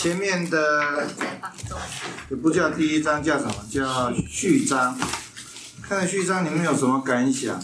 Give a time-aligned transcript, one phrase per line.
[0.00, 1.06] 前面的。
[2.30, 3.54] 也不叫第一章，叫什么？
[3.70, 4.98] 叫序章。
[5.82, 7.62] 看了序章，你们有什么感想？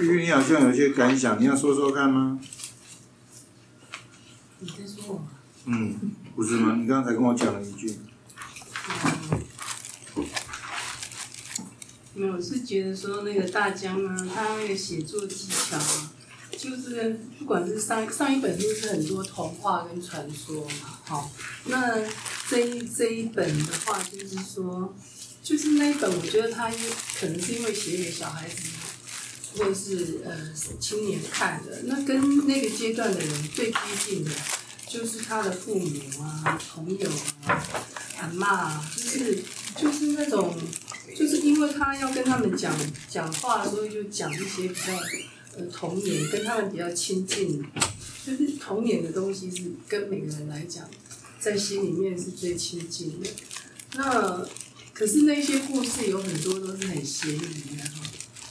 [0.00, 2.38] 玉玉，你好像有些感想，你要说说看吗？
[4.58, 5.28] 你在说我吗？
[5.64, 5.98] 嗯，
[6.34, 6.76] 不是吗？
[6.78, 7.98] 你刚才跟我讲了一句。
[12.12, 16.05] 没有，是觉得说那个大江啊，他那个写作技巧啊，
[16.66, 21.30] 就是不管是上上一本就是很多童话跟传说嘛，好，
[21.66, 22.02] 那
[22.50, 24.92] 这一这一本的话就是说，
[25.44, 26.68] 就是那一本我觉得他
[27.20, 28.62] 可能是因为写给小孩子
[29.54, 34.30] 或者是呃青年看的，那跟那个阶段的人最接近的，
[34.88, 35.88] 就是他的父母
[36.20, 37.08] 啊、朋友
[37.46, 37.64] 啊、
[38.18, 39.42] 阿妈啊，就是
[39.76, 40.58] 就是那种。
[41.16, 42.70] 就是因为他要跟他们讲
[43.08, 44.92] 讲话，所以就讲一些比较
[45.72, 47.64] 童年，跟他们比较亲近，
[48.24, 50.88] 就是童年的东西是跟每个人来讲，
[51.40, 53.28] 在心里面是最亲近的。
[53.94, 54.46] 那
[54.92, 58.02] 可是那些故事有很多都是很嫌疑的哈。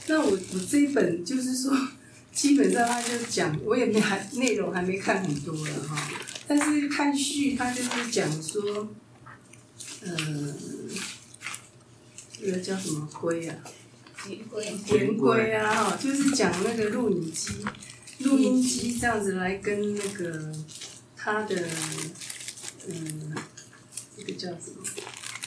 [0.08, 1.76] 那我我这一本就是说，
[2.32, 6.10] 基本上他就讲，我也没还内容还没看很多了哈，
[6.46, 8.88] 但是看序他就是讲说，
[10.02, 10.54] 嗯。
[12.38, 13.56] 那个叫什么龟啊？
[14.26, 14.76] 田龟。
[14.84, 17.64] 田龟啊，哈，就是讲那个录影机、
[18.20, 20.52] 录音机这样子来跟那个
[21.16, 21.54] 他的
[22.88, 23.34] 嗯，
[24.16, 24.84] 这个叫什么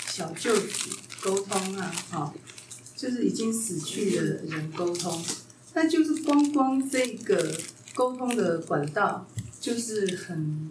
[0.07, 0.89] 小舅子
[1.22, 2.33] 沟通啊，哈，
[2.95, 5.22] 就是已经死去的人沟通。
[5.73, 7.59] 那就是光光这个
[7.94, 9.27] 沟通的管道，
[9.59, 10.69] 就是很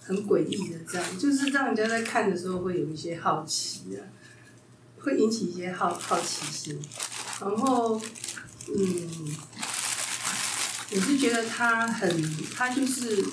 [0.00, 4.00] 很诡异的，这样就是让人家在看的时候会有一些好奇啊。
[5.02, 6.78] 会引起一些好好奇心，
[7.40, 8.00] 然后，
[8.76, 9.36] 嗯，
[10.90, 13.24] 我是觉得他很，他就是，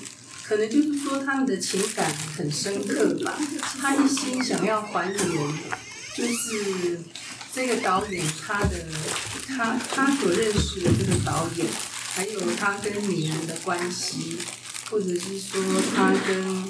[0.42, 3.38] 可能就是说他们的情感很深刻吧。
[3.80, 5.18] 他一心想要还原，
[6.16, 7.00] 就是
[7.52, 8.86] 这个导演他的，
[9.46, 11.66] 他他所认识的这个导演，
[12.14, 14.38] 还有他跟女人的关系，
[14.90, 15.62] 或者是说
[15.94, 16.64] 他跟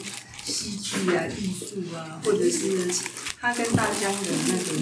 [0.45, 2.93] 戏剧啊、艺术啊，或者是。
[3.41, 4.75] 他跟大江的那种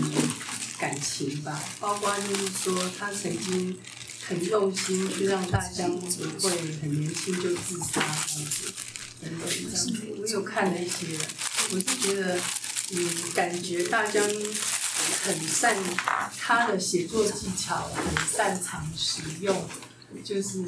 [0.78, 3.78] 感情吧，包括就是说，他曾经
[4.26, 6.06] 很用心去让大江不
[6.40, 6.50] 会
[6.80, 8.72] 很年轻就自杀这样子，
[9.22, 9.92] 等等这样子。
[10.20, 11.18] 我有看了一些，
[11.70, 12.38] 我是觉得，
[12.90, 14.22] 嗯，感觉大江
[15.24, 15.76] 很善
[16.38, 19.68] 他的写作技巧，很擅长使用，
[20.22, 20.64] 就是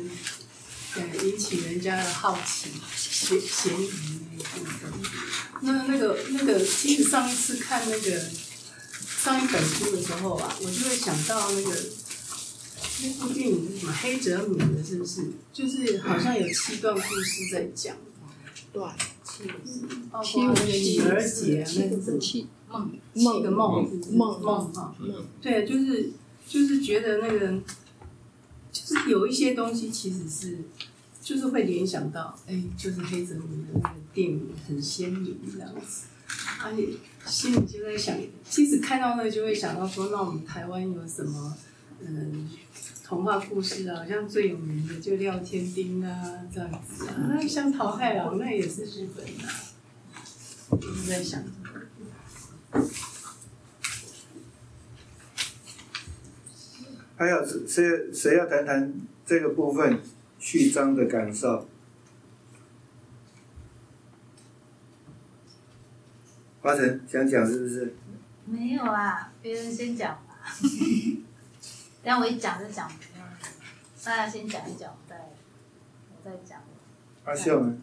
[0.94, 3.90] 呃引起人家的好奇、嫌嫌疑
[5.60, 5.72] 那。
[5.72, 8.30] 那那个那个，其实上一次看那个
[9.28, 11.70] 上一本书的时候啊，我就会想到那个
[13.02, 15.30] 那部电影是什么黑泽明的，是不是？
[15.52, 17.94] 就是好像有七段故事在讲。
[18.72, 18.96] 段。
[20.24, 24.96] 七个女儿节，那个七梦，七个梦，梦梦哈。
[25.42, 26.10] 对，就是
[26.48, 27.60] 就是觉得那个，
[28.72, 30.58] 就是有一些东西其实是。
[31.20, 36.06] 就是会联想到，哎，就是黑泽明的那个电影很鲜明这样子，
[36.64, 36.88] 而且
[37.28, 38.16] 心里就在想，
[38.48, 41.56] 其实看到那就会想到说，那我们台湾有什么
[42.00, 42.48] 嗯
[43.04, 43.98] 童话故事啊？
[43.98, 51.42] 好像最有名的就廖天丁啊这样子啊，那像桃太郎那也是日本的，就是在想。
[57.16, 58.94] 还有谁谁要谈谈
[59.26, 60.00] 这个部分？
[60.40, 61.68] 序章的感受，
[66.68, 67.94] 花城想讲是不是？
[68.44, 70.44] 没有啊，别人先讲吧。
[72.04, 72.86] 但我一讲就讲，
[74.04, 75.16] 大家先讲一讲，再
[76.10, 76.62] 我再讲。
[77.24, 77.74] 阿秀呢？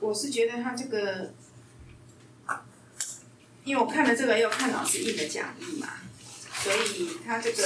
[0.00, 1.32] 我是觉得他这个，
[3.62, 5.86] 因为我看了这个，又看老师印的讲义嘛。
[6.50, 7.62] 所以他这个，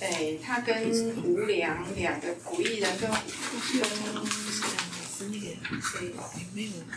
[0.00, 0.90] 哎，他跟
[1.24, 3.18] 吴良两个古艺人跟跟，
[5.20, 6.14] 对，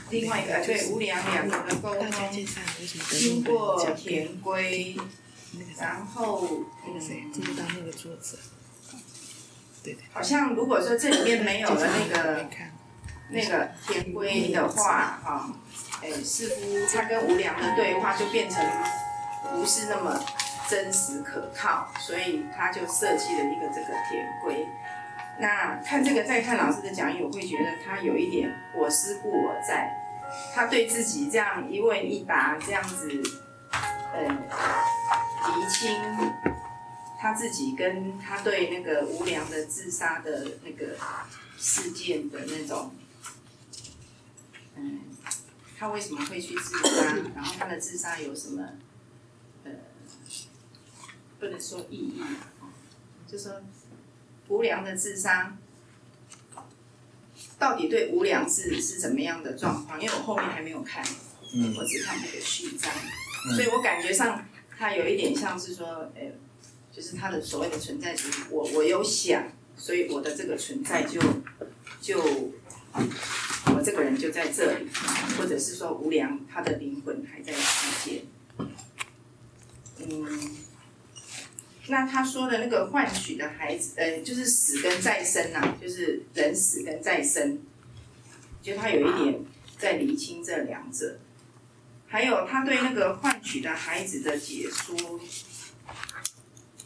[0.09, 2.11] 另外一个对吴良两个的沟通，
[3.09, 4.97] 经过田龟，
[5.77, 6.99] 然后嗯，
[10.11, 12.49] 好像如果说这里面没有了那个
[13.29, 14.91] 那个田龟的话
[15.23, 15.53] 啊，
[16.01, 18.61] 哎，似乎他跟吴良的对话就变成
[19.53, 20.21] 不是那么。
[20.69, 24.67] 真实可靠，所以他就设计了一个这个田龟。
[25.39, 30.03] 那看这个，再看老师的讲义，我会觉得他有一点我思故我在。
[30.53, 33.09] 他对自己这样一问一答，这样子，
[34.13, 35.97] 呃，厘清
[37.17, 40.97] 他自己跟他对那个无良的自杀的那个
[41.57, 42.91] 事件的那种，
[44.75, 44.99] 嗯，
[45.79, 47.15] 他为什么会去自杀？
[47.33, 48.67] 然后他的自杀有什么，
[51.39, 52.27] 不能说意义啊，
[53.27, 53.61] 就说
[54.47, 55.55] 无良的自杀
[57.59, 60.01] 到底对无良是是怎么样的状况？
[60.01, 61.03] 因为我后面还没有看，
[61.53, 62.91] 嗯我只看那个序章，
[63.49, 64.45] 嗯所以我感觉上
[64.75, 65.85] 它有一点像是说，
[66.15, 66.31] 呃，
[66.91, 71.21] 就是它的所谓的存在主义，我我有想，所以我的这个存在就
[72.01, 72.19] 就
[73.75, 74.87] 我这个人就在这里，
[75.37, 78.25] 或者是说无良他的灵魂还在世界，
[79.99, 80.65] 嗯。
[81.89, 87.59] 那他说的那个换取的孩子，呃，就是死跟再生呐、就是人死跟再生，
[88.61, 89.39] 就他有一点
[89.77, 91.19] 在厘清这两者。
[92.09, 95.19] 还有他对那个换取的孩子的解说，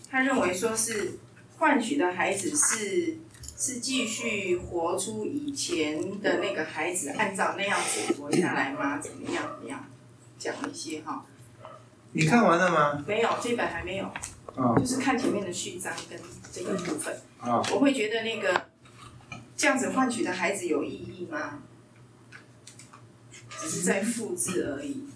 [0.09, 1.19] 他认为说是
[1.57, 3.19] 换取的孩子是
[3.55, 8.97] 是继续活出以前的那个孩子，按照那样子活下来吗？
[8.97, 9.43] 怎么样？
[9.43, 9.87] 怎么样？
[10.39, 11.23] 讲一些哈，
[12.13, 13.03] 你看完了吗？
[13.07, 14.11] 没有这本还没有，
[14.55, 16.19] 啊就是看前面的序章跟
[16.51, 18.69] 这个部分，啊，我会觉得那个
[19.55, 21.63] 这样子换取的孩子有意义吗？
[23.49, 25.07] 只是在复制而已，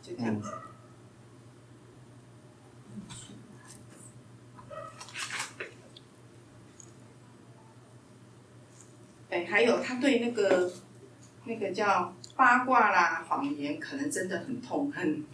[0.00, 0.52] 就这样子。
[9.30, 10.72] 哎，还有他对那个
[11.44, 15.24] 那个叫八卦啦、谎言，可能真的很痛恨。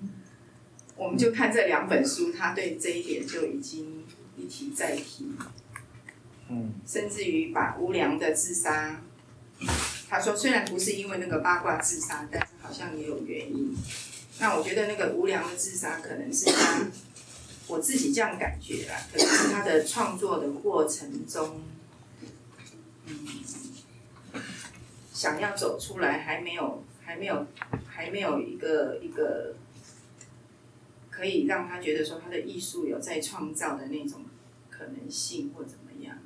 [0.97, 4.05] 我们就看这两本书，他对这一点就已经
[4.37, 5.33] 一提再提，
[6.49, 9.03] 嗯甚至于把无良的自杀，
[10.09, 13.77] 他说虽然不是因为那个八卦自杀，但是好像也有原因。
[14.39, 16.87] 那我觉得那个无良的自杀可能是他，
[17.69, 21.61] 我自己这样感觉啦，可能是他的创作的过程中，
[23.07, 23.17] 嗯，
[25.13, 27.47] 想要走出来，还没有，还没有，
[27.87, 29.55] 还没有一个一个
[31.15, 34.23] 可以让他觉得说他的艺术有在创造的那种
[34.69, 36.19] 可能性或怎么样。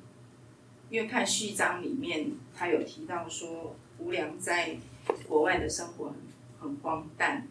[0.89, 4.77] 因为看序章里面，他有提到说吴良在
[5.27, 6.15] 国外的生活很
[6.59, 7.47] 很荒诞，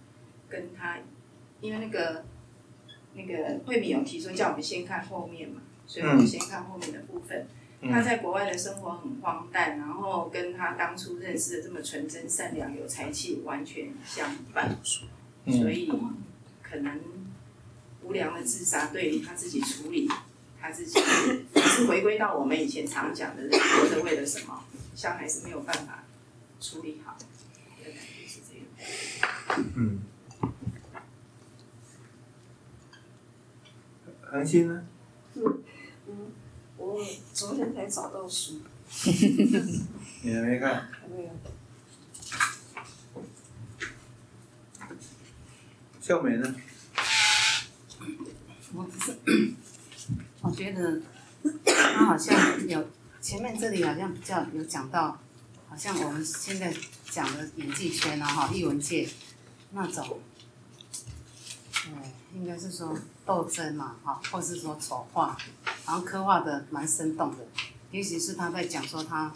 [0.49, 0.99] 跟他
[1.61, 2.25] 因为那个
[3.15, 7.47] 那个慧敏有提出叫我们先看后面嘛，所以我们先看后面的部分。
[7.81, 15.07] 他在国外的生活很荒诞，然后跟他当初认识的这么纯真、善良、有才气完全相反，所
[15.45, 15.89] 嗯以
[16.61, 17.01] 可能
[18.09, 20.09] 无良的自杀对于他自己处理
[20.59, 24.65] 他自己，是回归到我们以前常讲的人活着为了什么，
[24.97, 26.05] 像还是没有办法
[26.59, 27.19] 处理好，
[27.79, 28.65] 我的感觉是这样。
[29.77, 30.01] 嗯。
[34.23, 34.85] 恒星呢？
[36.79, 38.63] 我昨天才找到书，
[40.23, 40.89] 你还没看？
[40.91, 41.31] 还没有。
[46.01, 46.55] 秀美呢？
[48.75, 49.17] 我只是，
[50.43, 51.01] 我觉得
[51.65, 52.87] 他好像有
[53.21, 55.19] 前面这里好像比较有讲到，
[55.69, 56.75] 好像我们现在
[57.11, 59.09] 讲的演技圈啊哈，艺文界
[59.73, 60.21] 那种，
[61.87, 61.93] 呃，
[62.35, 65.37] 应该是说斗争嘛哈，或是说丑化，
[65.87, 67.47] 然后刻画的蛮生动的，
[67.91, 69.33] 尤其是他在讲说他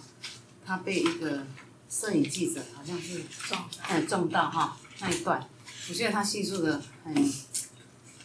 [0.64, 1.46] 他被一个
[1.88, 5.48] 摄影记者好像是撞，哎撞到哈那一段，
[5.88, 7.14] 我觉得他叙述的很，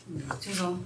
[0.07, 0.77] 嗯，就说。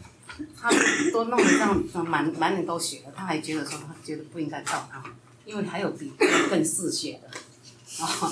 [0.60, 0.69] 他
[1.12, 5.03] 都弄得这样，满满脸都血了，他还觉得说他觉得不应该告他，
[5.45, 8.31] 因为还有比这个更嗜血的，哦，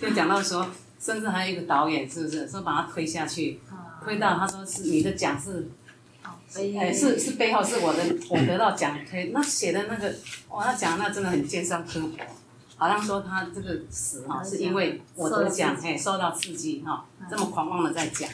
[0.00, 0.68] 就就讲到说，
[1.00, 3.60] 甚至还有一个导演是不是说把他推下去，
[4.04, 5.68] 推到他说是你的奖是，
[6.78, 10.14] 哎是是背后是我的我得到奖推，那写的那个
[10.50, 12.24] 哇那讲那真的很尖酸刻薄，
[12.76, 18.28] 好像说他这个死哈是因为我得奖哎受到刺激哈，这么狂妄的在讲，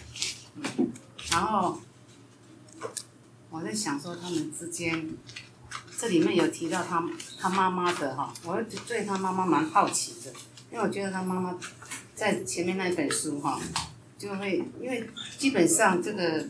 [0.57, 0.93] 嗯，
[1.31, 1.79] 然后。
[3.53, 5.11] 我在想说他们之间，
[5.99, 7.05] 这里面有提到他
[7.39, 10.33] 他妈妈的哈，我对他妈妈蛮好奇的，
[10.73, 11.59] 因为我觉得他妈妈
[12.15, 13.61] 在前面那本书哈，
[14.17, 15.07] 就会因为
[15.37, 16.47] 基本上这个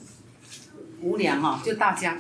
[1.01, 2.17] 无良哈，就大家，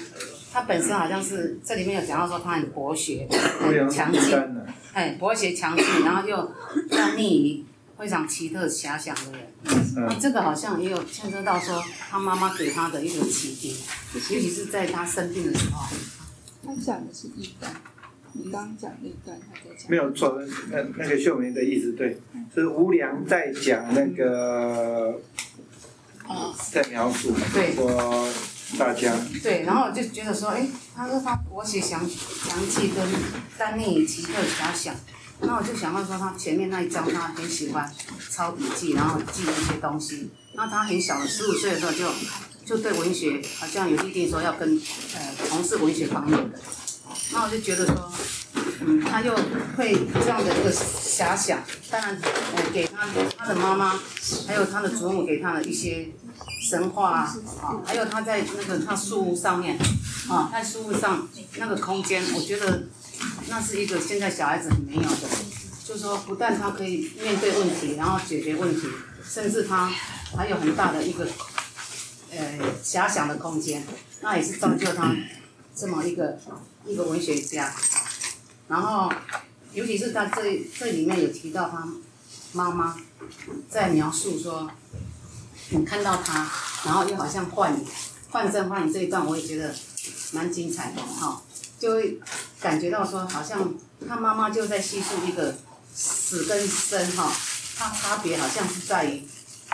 [0.52, 3.28] 他本身好像是这里面有讲到说他很博学，
[3.60, 4.36] 很强劲，
[4.92, 6.36] 哎，博学强劲，然后又
[6.90, 7.64] 要逆于
[8.02, 9.46] 非常奇特遐想的人。
[9.94, 11.80] 那这个好像也有牵涉到说
[12.10, 13.76] 他妈妈给他的一种启迪，
[14.12, 15.86] 尤其是在他生病的时候。
[16.66, 17.72] 他讲的是一段，
[18.32, 19.88] 你刚刚讲那段他在讲。
[19.88, 20.36] 没有错，
[20.72, 22.20] 那那个秀梅的意思对，
[22.52, 25.20] 是吴良在讲那个，
[26.72, 27.32] 在描述
[27.76, 28.28] 说
[28.76, 29.14] 大家。
[29.44, 30.66] 对，然后我就觉得说，哎，
[30.96, 33.06] 他说他我写详详记跟
[33.56, 34.92] 丹尼奇特遐想，
[35.42, 37.92] 那我就想到说他前面那一章他很喜欢
[38.30, 40.30] 抄笔记，然后记一些东西。
[40.54, 42.08] 那他很小的十五岁的时候就
[42.64, 44.80] 就对文学好像有立定说要跟
[45.14, 46.58] 呃从事文学方面的，
[47.32, 48.12] 那我就觉得说，
[48.80, 49.34] 嗯，他又
[49.76, 51.58] 会这样的一个遐想，
[51.90, 52.20] 当然
[52.56, 53.98] 呃给他他的妈妈
[54.46, 56.08] 还有他的祖母给他的一些
[56.70, 59.78] 神话啊，啊，还有他在那个他书屋上面
[60.28, 62.84] 啊，在书屋上那个空间，我觉得
[63.48, 65.28] 那是一个现在小孩子没有的，
[65.84, 68.86] 就是说不但他可以面对问题，然后解决问题，
[69.24, 69.90] 甚至他
[70.36, 71.26] 还有很大的一个
[72.30, 73.84] 呃遐想的空间，
[74.20, 75.14] 那也是造就他
[75.74, 76.38] 这么一个
[76.86, 77.72] 一个文学家。
[78.68, 79.12] 然后，
[79.74, 81.86] 尤其是他这这里面有提到他
[82.52, 82.96] 妈妈
[83.68, 84.70] 在描述说，
[85.70, 86.50] 你看到他，
[86.86, 87.84] 然后又好像幻影，
[88.30, 89.74] 幻真幻影这一段，我也觉得
[90.32, 91.42] 蛮精彩的哈、
[91.78, 92.18] 就会
[92.62, 93.74] 感觉到说，好像
[94.08, 95.54] 他妈妈就在叙述一个
[95.92, 97.30] 死跟生哈、
[97.76, 99.22] 它差别好像是在于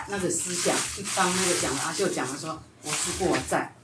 [0.07, 3.75] 那个思想，一当那个讲的阿秀讲了说我思故我在，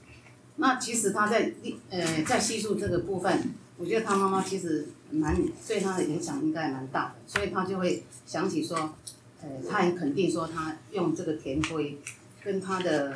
[0.56, 1.52] 那其实他在
[1.90, 5.36] 呃在叙述这个部分，我觉得他妈妈其实蛮
[5.68, 8.94] 对他的影响应该蛮大的，所以他就会想起说，
[9.40, 11.98] 呃，他很肯定说他用这个田龟
[12.42, 13.14] 跟他的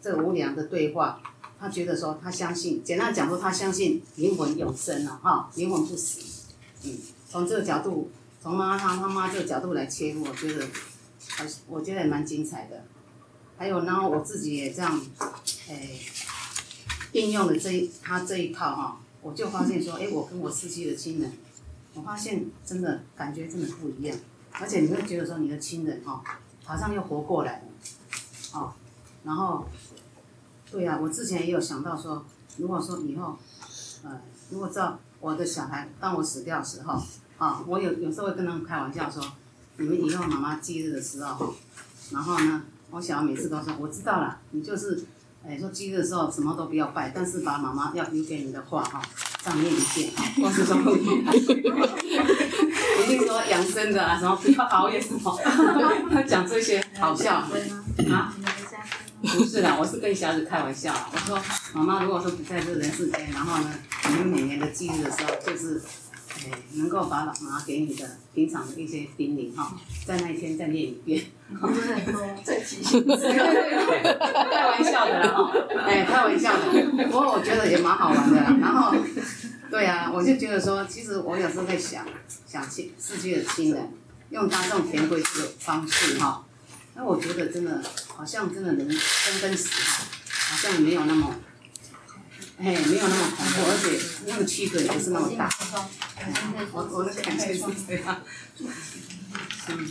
[0.00, 1.20] 这个无良的对话，
[1.58, 6.20] 他觉得说他相信，简单讲说他相信灵魂永生了哈，灵魂不死，
[6.84, 6.98] 嗯，
[7.28, 8.10] 从这个角度，
[8.42, 10.66] 从妈他妈妈这个角度来切入，我觉得，
[11.28, 12.84] 还是我觉得也蛮精彩的。
[13.58, 15.00] 还有，然后我自己也这样，
[15.68, 15.98] 诶、
[17.12, 21.32] 应用了这一他这一套哈，我就发现说，哎、我跟我逝去的亲人，
[21.94, 24.14] 我发现真的感觉真的不一样，
[24.52, 26.22] 而且你会觉得说你的亲人哈，
[26.64, 27.64] 好像又活过来了，
[28.52, 28.74] 哦，
[29.24, 29.66] 然后，
[30.76, 32.22] 对呀、我之前也有想到说，
[32.58, 33.38] 如果说以后，
[34.04, 37.02] 呃，如果照我的小孩，当我死掉的时候，
[37.38, 39.24] 啊，我有有时候会跟他们开玩笑说，
[39.78, 41.54] 你们以后妈妈忌日的时候，
[42.10, 45.02] 然后呢，我小孩每次都说，我知道了，你就是，
[45.48, 49.00] 哎，说忌日的时候什么都不要拜，但是把妈妈要留给你的话哈，
[49.42, 50.76] 上面一遍，或是说，
[53.02, 55.34] 一定说养生的啊，什么不要熬夜什么，
[56.10, 57.50] 他 讲这些好笑啊。
[59.22, 61.08] 不是啦，我是跟小孩子开玩笑啦。
[61.12, 61.40] 我说，
[61.72, 63.74] 妈妈如果说不在这人世间，然后呢，
[64.08, 65.82] 你们每年的忌日的时候，就是，
[66.38, 69.74] 哎，能够把妈妈给你的平常的一些叮咛哈，
[70.06, 71.24] 在那一天再念一遍。
[72.44, 75.52] 再提醒开玩笑的啦哈，
[75.86, 77.06] 哎，开玩笑的。
[77.06, 78.56] 不过我觉得也蛮好玩的啦。
[78.60, 78.94] 然后，
[79.70, 82.04] 对啊，我就觉得说，其实我有时候在想，
[82.46, 83.88] 想亲逝去的亲人，
[84.30, 86.44] 用他这种填规这个方式哈，
[86.96, 91.34] 那我觉得真的好像真的人生跟死哈，好像没有那么，
[92.56, 95.46] 哎，没有那么恐怖，而且那个区隔也不是那么大。
[96.72, 98.22] 我我的感觉是这样。
[99.68, 99.90] 嗯。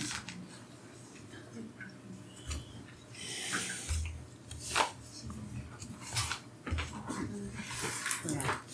[8.23, 8.65] 对啊，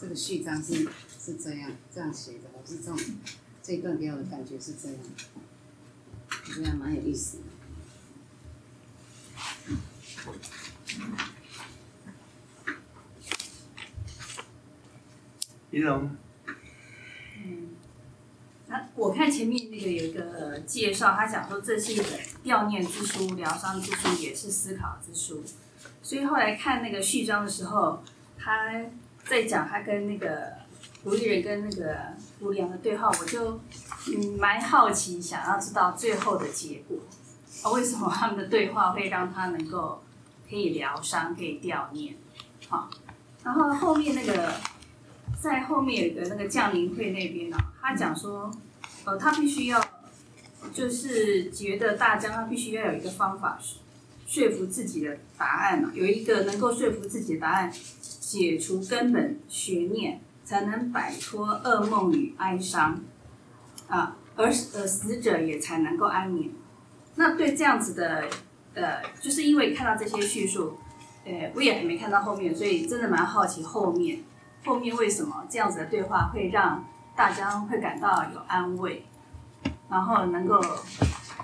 [0.00, 0.88] 这个序章是
[1.20, 2.96] 是这样这样写的，我是这种
[3.60, 4.98] 这一段给我的感觉是这样，
[6.56, 7.42] 觉得还蛮有意思的。
[15.70, 16.16] 仪容，
[18.68, 22.06] 那我看前面那个有一个呃介绍，他讲说这是一本
[22.44, 25.44] 悼念之书、疗伤之书，也是思考之书。
[26.02, 28.02] 所以后来看那个序章的时候，
[28.38, 28.72] 他
[29.24, 30.54] 在讲他跟那个
[31.06, 31.96] 卢丽人跟那个
[32.40, 33.60] 卢良的对话，我就
[34.08, 36.98] 嗯蛮好奇，想要知道最后的结果。
[37.62, 40.02] 啊，为什么他们的对话会让他能够
[40.50, 42.16] 可以疗伤、可以掉念？
[42.68, 42.90] 好，
[43.44, 44.52] 然后后面那个
[45.40, 48.50] 在后面有一个那个降临会那边呢、他讲说，
[49.04, 49.80] 呃，他必须要，
[50.74, 53.56] 就是觉得大家他必须要有一个方法
[54.26, 57.72] 说服自己的答案嘛，有一个能够说服自己的答案，
[58.02, 63.00] 解除根本悬念，才能摆脱噩梦与哀伤，
[63.88, 66.50] 啊，而呃死者也才能够安眠。
[67.16, 68.24] 那对这样子的，
[68.74, 70.78] 呃，就是因为看到这些叙述，
[71.24, 74.22] 呃，我也还没看到后面，所以真的蛮好奇后面。
[74.64, 76.84] 后面为什么这样子的对话会让
[77.16, 79.04] 大家会感到有安慰，
[79.88, 80.60] 然后能够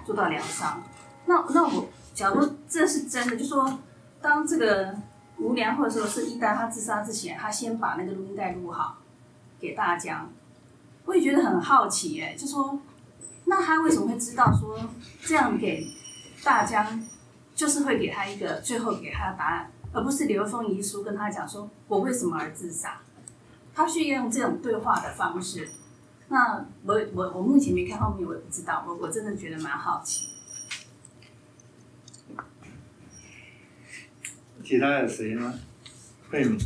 [0.05, 0.81] 做到疗伤？
[1.27, 3.79] 那那我假如这是真的，就说
[4.21, 4.95] 当这个
[5.43, 8.99] 无良或者说是一丹他自杀之前，他先把那个录音带录好
[9.61, 10.29] 给大家，
[11.05, 12.79] 我也觉得很好奇哎，就说
[13.45, 14.79] 那他为什么会知道说
[15.23, 15.87] 这样给
[16.45, 16.99] 大家，
[17.55, 19.71] 就是会给他一个最后给他的答案？
[19.93, 22.99] 而不是留一封遗书跟他讲说我为什么而自杀。
[23.75, 25.69] 他需要用这种对话的方式。
[26.29, 28.85] 那我我我目前没看后面，我也不知道。
[28.87, 30.29] 我我真的觉得蛮好奇。
[34.65, 35.59] 其他有谁吗？
[36.31, 36.59] 慧敏，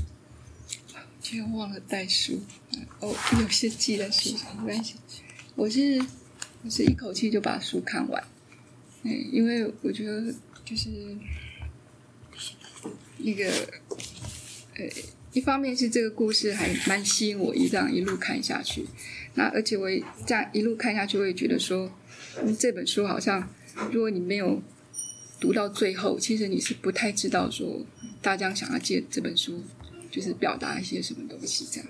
[1.20, 2.40] 居然忘了带书，
[3.00, 4.94] 哦，有些记在书上，没关系。
[5.54, 6.00] 我是
[6.62, 8.22] 我是一口气就把书看完，
[9.02, 10.32] 嗯，因为我觉得
[10.64, 11.16] 就是
[13.18, 13.50] 那个，
[14.74, 14.84] 呃，
[15.32, 18.86] 一方面是这个故事还蛮吸引我，一这样一路看下去。
[19.34, 19.88] 那而且我
[20.24, 21.90] 这样一路看下去，我也觉得说，
[22.58, 23.48] 这本书好像，
[23.90, 24.62] 如果你没有
[25.38, 27.84] 读到最后，其实你是不太知道说
[28.22, 29.62] 大江想要借这本书
[30.10, 31.88] 就是表达一些什么东西这样。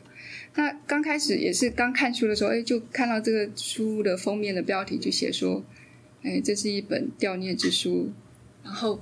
[0.55, 5.63] 那刚开始也是刚看书的时候，哎，就看到这个书的封面的标题就写说，
[6.23, 8.11] 哎，这是一本悼念之书。
[8.65, 9.01] 然后，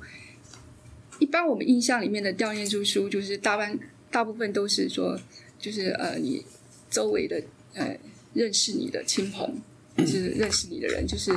[1.20, 3.78] 一般我们印象里面的悼念之书，就是大半
[4.10, 5.18] 大部分都是说，
[5.58, 6.44] 就是呃，你
[6.90, 7.96] 周围的呃
[8.34, 9.62] 认识你的亲朋，
[9.96, 11.30] 就是认识你的人，就是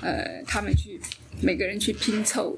[0.00, 1.00] 呃，他们去
[1.40, 2.56] 每个人去拼凑，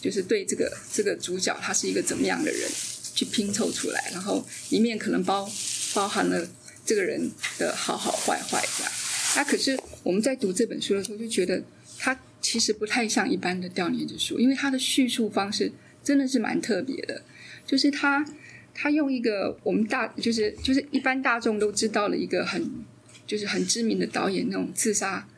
[0.00, 2.70] 就是对这个这个主角他是一个怎么样的人，
[3.14, 5.50] 去拼凑出来，然后里面可能包
[5.94, 6.46] 包含了
[6.84, 8.92] 这个人的好好坏坏这样。
[9.36, 11.62] 那可是我们在读这本书的时候，就觉得
[11.98, 15.72] 它其实不太像一般的悼念之书，因为它的叙述方式
[16.04, 17.22] 真的是蛮特别的，
[17.66, 18.24] 就是它
[18.72, 22.84] 它用一个我们大就是就是一般大众都知道了一个很
[23.26, 25.28] 就是很知名的导演那种自杀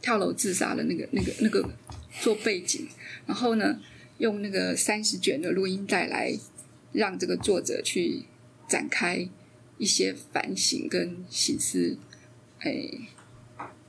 [0.00, 1.68] 跳楼自杀的那个那个那个
[2.20, 2.86] 做背景，
[3.26, 3.80] 然后呢
[4.18, 6.38] 用那个三十卷的录音带来
[6.92, 8.22] 让这个作者去
[8.68, 9.28] 展开
[9.78, 11.98] 一些反省跟醒思，
[12.60, 12.88] 哎，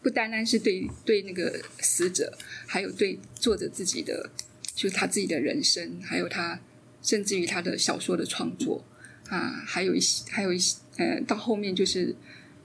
[0.01, 4.29] 不单单是对对那个死者，还有对作者自己的，
[4.73, 6.59] 就是他自己的人生，还有他
[7.01, 8.83] 甚至于他的小说的创作。
[9.29, 12.15] 啊，还有一些还有一些呃，到后面就是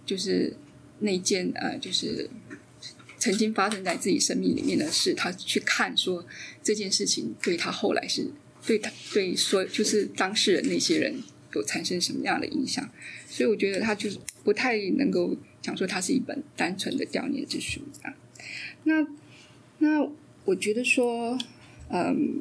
[0.05, 0.55] 就是
[1.01, 2.31] 那件呃，就是
[3.19, 6.27] 曾经发生在自己生命里面的事，他去看说
[6.63, 8.31] 这件事情对他后来是
[8.67, 11.23] 对他对所就是当事人那些人
[11.55, 12.89] 有产生什么样的影响，
[13.29, 18.15] 所以我觉得他就是不太能够讲说它是一本单纯的悼念之书啊。
[18.85, 19.07] 那
[19.79, 20.09] 那
[20.45, 21.39] 我觉得说，
[21.91, 22.41] 嗯，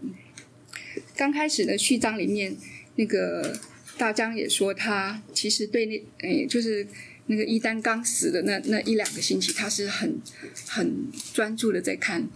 [1.15, 2.55] 刚开始的序章里面，
[2.95, 3.59] 那个
[3.97, 6.87] 大江也说他其实对那诶，就是
[7.31, 10.19] 那个一丹刚死的那那一两个星期，他是很
[10.67, 12.27] 很专注的在看，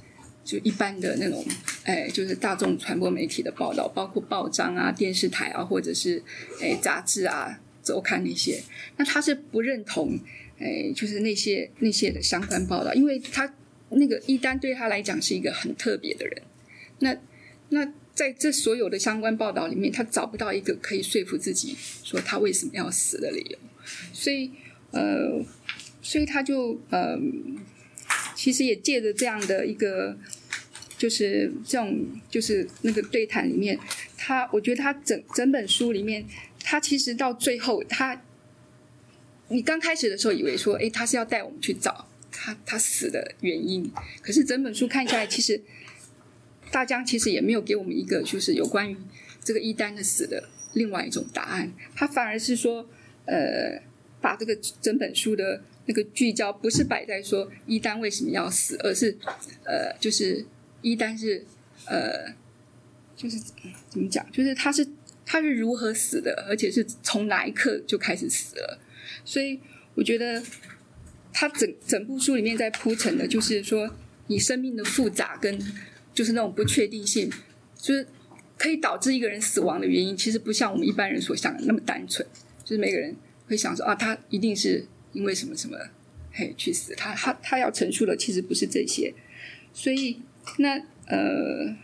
[0.46, 1.44] 就一般的那种，
[1.84, 6.22] 哎，就是大众传播媒体的报道，包括报章啊、电视台啊，或者是
[6.62, 8.62] 哎杂志啊、周刊那些。
[8.98, 10.20] 那他是不认同，
[10.60, 13.52] 哎，就是那些那些的相关报道，因为他
[13.90, 16.42] 那个一丹对他来讲是一个很特别的人。
[17.00, 17.18] 那
[17.70, 23.58] 那在这所有的相关报道里面，他找不到一个可以说服自己说他为什么要死的理由，
[24.14, 24.52] 所以
[24.94, 25.44] 呃，
[26.02, 27.20] 所以他就呃，
[28.36, 30.18] 其实也借着这样的一个，
[30.98, 33.78] 就是这种就是那个对谈里面，
[34.18, 36.26] 他我觉得他整整本书里面，
[36.62, 38.22] 他其实到最后，他
[39.50, 45.62] 你刚开始的时候以为说，诶，他是要带我们去找他他死的原因，可是整本书看下来，其实。
[46.72, 48.98] 大江其实也没有给我们一个就是有关于
[49.44, 52.90] 这个一丹的死的另外一种答案，他反而是说，
[53.26, 53.80] 呃，
[54.24, 59.16] 把这个整本书的那个聚焦不是摆在说一丹为什么要死，而是
[59.66, 60.46] 呃，就是
[60.82, 61.46] 一丹是
[61.86, 62.34] 呃，
[63.16, 63.38] 就是
[63.90, 64.88] 怎么讲，就是他是
[65.26, 68.80] 他是如何死的，而且是从哪一刻就开始死了，
[69.26, 69.60] 所以
[69.96, 70.42] 我觉得
[71.34, 73.94] 他整整部书里面在铺陈的就是说
[74.28, 75.60] 你生命的复杂跟。
[76.14, 77.28] 就是那种不确定性，
[77.76, 78.06] 就是
[78.56, 82.24] 可以导致一个人死亡的原因，其实不像我们一般人所想的那么单纯。
[82.64, 83.16] 就是每个人
[83.48, 85.78] 会想说啊，他一定是因为什么什么
[86.32, 86.94] 嘿去死。
[86.96, 89.14] 他他他要陈述的其实不是这些。
[89.74, 90.20] 所以
[90.58, 90.78] 那
[91.08, 91.76] 呃，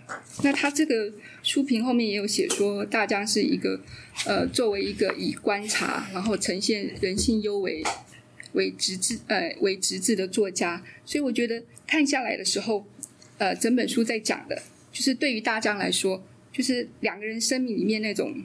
[0.44, 1.12] 那他这个
[1.44, 3.80] 书评后面也有写说，大江是一个
[4.26, 7.84] 呃，作为一个以观察然后呈现人性优为
[8.54, 10.84] 为直至呃为直至的作家。
[11.06, 12.86] 所以我觉得看下来的时候。
[13.40, 18.36] 呃，整本书在讲的，就是对于大江来说，就是两个人生命里面那种，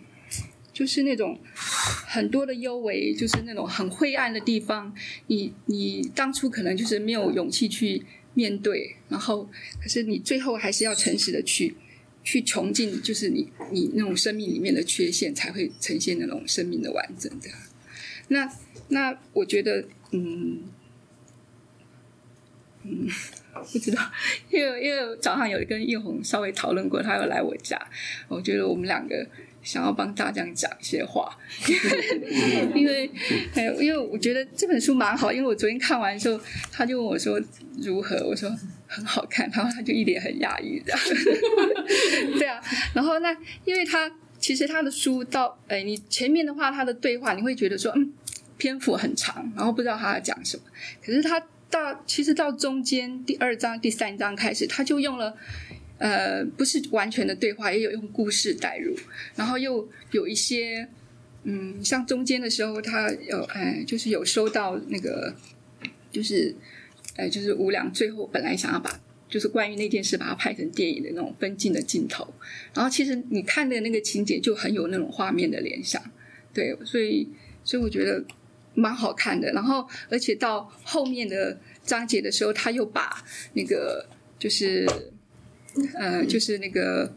[0.75, 4.95] 就是那种很多的幽微，就是那种很灰暗的地方。
[5.29, 8.03] 你你当初可能就是没有勇气去
[8.35, 9.49] 面对，然后
[9.81, 11.75] 可是你最后还是要诚实的去
[12.23, 17.49] 去穷尽，就是你你那种生命里面的缺陷，才会呈现那种生命的完整的。
[18.29, 18.53] 那
[18.89, 20.65] 那我觉得，嗯
[22.83, 23.09] 嗯。
[23.73, 24.03] 不知道，
[24.51, 27.81] 因为因为早上有跟叶红稍微讨论过，他有来我家，
[28.27, 29.25] 我觉得我们两个
[29.65, 31.37] 想要帮大将讲一些话，
[32.75, 33.11] 因为
[33.53, 36.39] 还有因为我觉得这本书蛮好，因为我昨天看完的时候，
[36.71, 37.41] 他就问我说
[37.83, 38.49] 如何，我说
[38.87, 41.01] 很好看，然后他就一脸很讶异这样，
[42.39, 42.63] 对啊，
[42.95, 48.13] 然后那因为他其实他的书到哎，你前面的话他的对话你会觉得说嗯
[48.59, 50.63] 篇幅很长，然后不知道他在讲什么，
[51.03, 55.35] 可是他到其实到中间第二章第三章开始，他就用了。
[55.97, 58.95] 呃，不是完全的对话，也有用故事带入，
[59.37, 60.89] 然后又有一些，
[61.45, 65.33] 嗯，像中间的时候，他有，哎，就是有收到那个，
[66.11, 66.55] 就是，
[67.17, 72.35] 哎，就是吴良最后本来想要把，就是关于那件事把它拍成电影的那种分镜的镜头，
[72.75, 76.03] 然后其实你看的那个情节就很有那种画面的联想，
[76.53, 77.29] 对，所以，
[77.63, 78.23] 所以我觉得
[78.75, 84.05] 蛮好看的，然后而且到后面的章节的时候，他又把那个
[84.41, 84.85] 就是。
[85.95, 87.13] 呃，就是那个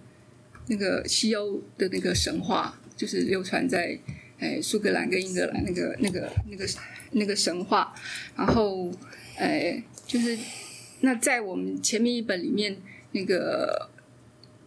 [0.67, 3.99] 那个西欧的那个神话，就是流传在
[4.39, 6.67] 哎苏格兰跟英格兰那个那个那个
[7.11, 7.93] 那个神话，
[8.35, 8.91] 然后
[9.37, 10.37] 哎就是
[11.01, 12.77] 那在我们前面一本里面，
[13.11, 13.89] 那个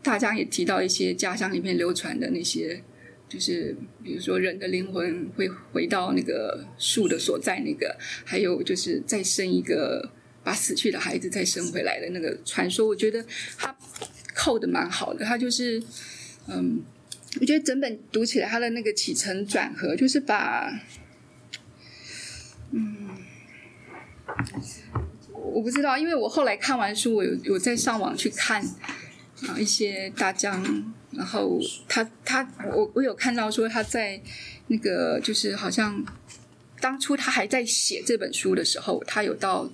[0.02, 2.82] 大家也提到一些家乡里面流传的那些，
[3.28, 10.10] 就是比如说人的灵魂会回到那个树的所在，那个还有就是再生一个。
[10.50, 13.24] 把死去的孩子再生回来的那个传说，我觉得
[13.56, 13.72] 他
[14.34, 15.24] 扣的蛮好的。
[15.24, 15.80] 他就是，
[16.48, 16.82] 嗯，
[17.40, 20.68] 我觉得整本读起来，他的那个起承转合，就是把，
[22.72, 23.10] 嗯，
[25.32, 28.60] 我不知道，因为我后来看完书，我有有在上网去看
[29.46, 34.20] 啊一些大江，然后他他我我有看到说他在
[34.66, 36.04] 那个就是好像
[36.80, 39.70] 当初他还在写这本书的时候，他有到。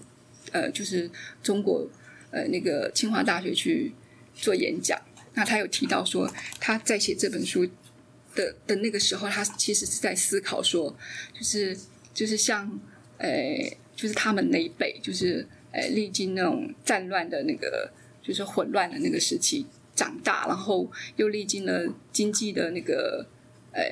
[0.52, 1.10] 呃，就是
[1.42, 1.88] 中国
[2.30, 3.92] 呃那个清华大学去
[4.34, 5.00] 做演讲，
[5.34, 6.30] 那他有提到说
[6.60, 7.66] 他在写这本书
[8.34, 10.96] 的的那个时候，他其实是在思考说，
[11.32, 11.76] 就是
[12.14, 12.80] 就是像
[13.18, 13.28] 呃
[13.94, 17.90] 就是他们那一辈，就是呃历经那种战乱的那个
[18.22, 23.26] 就是混乱的那个时期长大，然后又历经了经济的那个
[23.72, 23.82] 呃。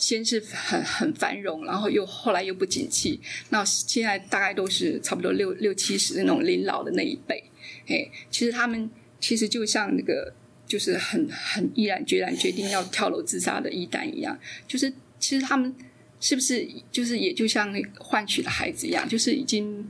[0.00, 7.44] 先是很很繁荣，然后又后来又不景气，那现在大概都是差不多六六七十那种临老的那一辈，
[7.86, 10.32] 哎，其实他们其实就像那个
[10.66, 15.76] 就是很很毅然决然决定要跳楼自杀的一旦一样，就是其实他们
[16.18, 19.86] 是不是就是也就像换取的孩子一样，就是已经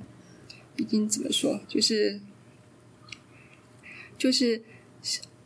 [0.77, 2.21] 已经怎么说，就是
[4.19, 4.61] 就是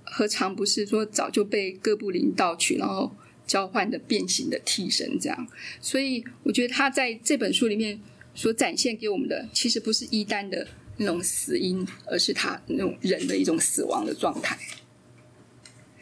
[0.05, 3.15] 何尝不是说早就被哥布林盗取，然后。
[3.47, 5.49] 交换的变形的替身，这样，
[5.81, 8.01] 所以我觉得他在这本书里面
[8.35, 14.59] 所展现给我们的，其实不是一单的那种死因，而是他那种人的一种死亡的状态。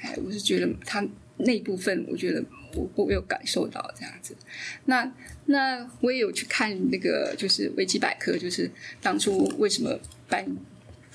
[0.01, 1.05] 哎，我是觉得他
[1.39, 4.37] 那部分，我觉得我我有感受到这样子。
[4.85, 5.13] 那
[5.47, 10.47] 那我也有去看那个，就是维基百科，就是当初为什么颁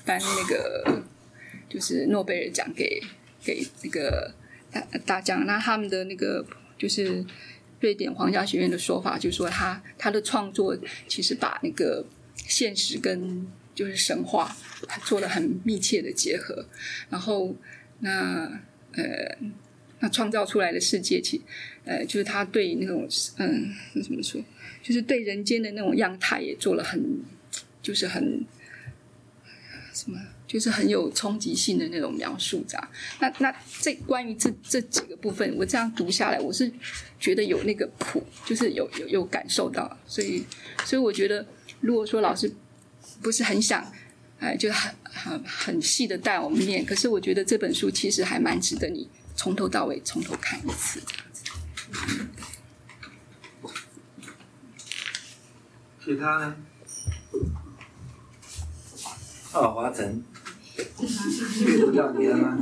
[0.04, 1.02] 颁那个
[1.70, 3.02] 就是诺贝尔奖给
[3.42, 4.34] 给那个。
[4.70, 6.44] 大大将，那他们的那个
[6.76, 7.24] 就是
[7.80, 10.76] 瑞典皇家学院的说法，就是说他他的创作
[11.06, 12.04] 其实把那个
[12.36, 14.56] 现实跟就是神话
[15.04, 16.66] 做了很密切的结合，
[17.08, 17.56] 然后
[18.00, 18.60] 那
[18.92, 19.36] 呃
[20.00, 21.40] 那创造出来的世界，其
[21.84, 24.40] 呃就是他对那种嗯怎么说，
[24.82, 27.20] 就是对人间的那种样态也做了很
[27.82, 28.44] 就是很
[29.92, 30.18] 什么。
[30.48, 32.88] 就是很有冲击性的那种描述，这样。
[33.20, 36.72] 那那这关于这这几个部分，我这样读下来，我是
[37.20, 39.96] 觉得有那个谱，就是有有有感受到。
[40.06, 40.44] 所以
[40.86, 41.46] 所以我觉得，
[41.80, 42.50] 如果说老师
[43.22, 43.92] 不是很想，
[44.40, 49.06] 哎，就很很很细的带我们念，可是我觉得这本书其实还蛮值得你
[49.36, 51.44] 从头到尾从头看一次这样子。
[56.02, 56.56] 其他呢？
[59.52, 60.24] 哦，华晨。
[60.78, 62.56] 阅读到你了？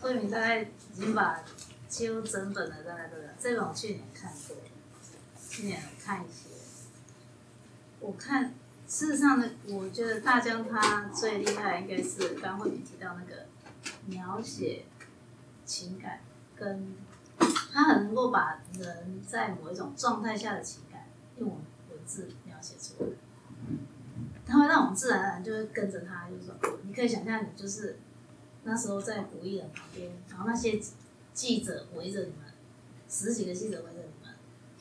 [0.00, 1.38] 慧敏大概已经把
[1.86, 3.24] 几乎整本的大概都了。
[3.38, 4.56] 这本我去年看过，
[5.48, 6.48] 去年看一些。
[8.00, 8.54] 我看，
[8.88, 13.46] 事实上呢，我觉得大江他最厉害应该是刚慧敏提到那个
[14.06, 14.86] 描写
[15.66, 16.20] 情感，
[16.56, 16.94] 跟
[17.38, 21.04] 他很能够把人在某一种状态下的情感
[21.38, 21.48] 用
[21.90, 23.10] 文字描写出来。
[24.50, 27.98] 他会让我们自然而然就会跟着他，就是说，你可以想象，你就是
[28.64, 30.80] 那时候在胡艺人旁边，然后那些
[31.32, 32.52] 记者围着你们，
[33.08, 34.34] 十几个记者围着你们，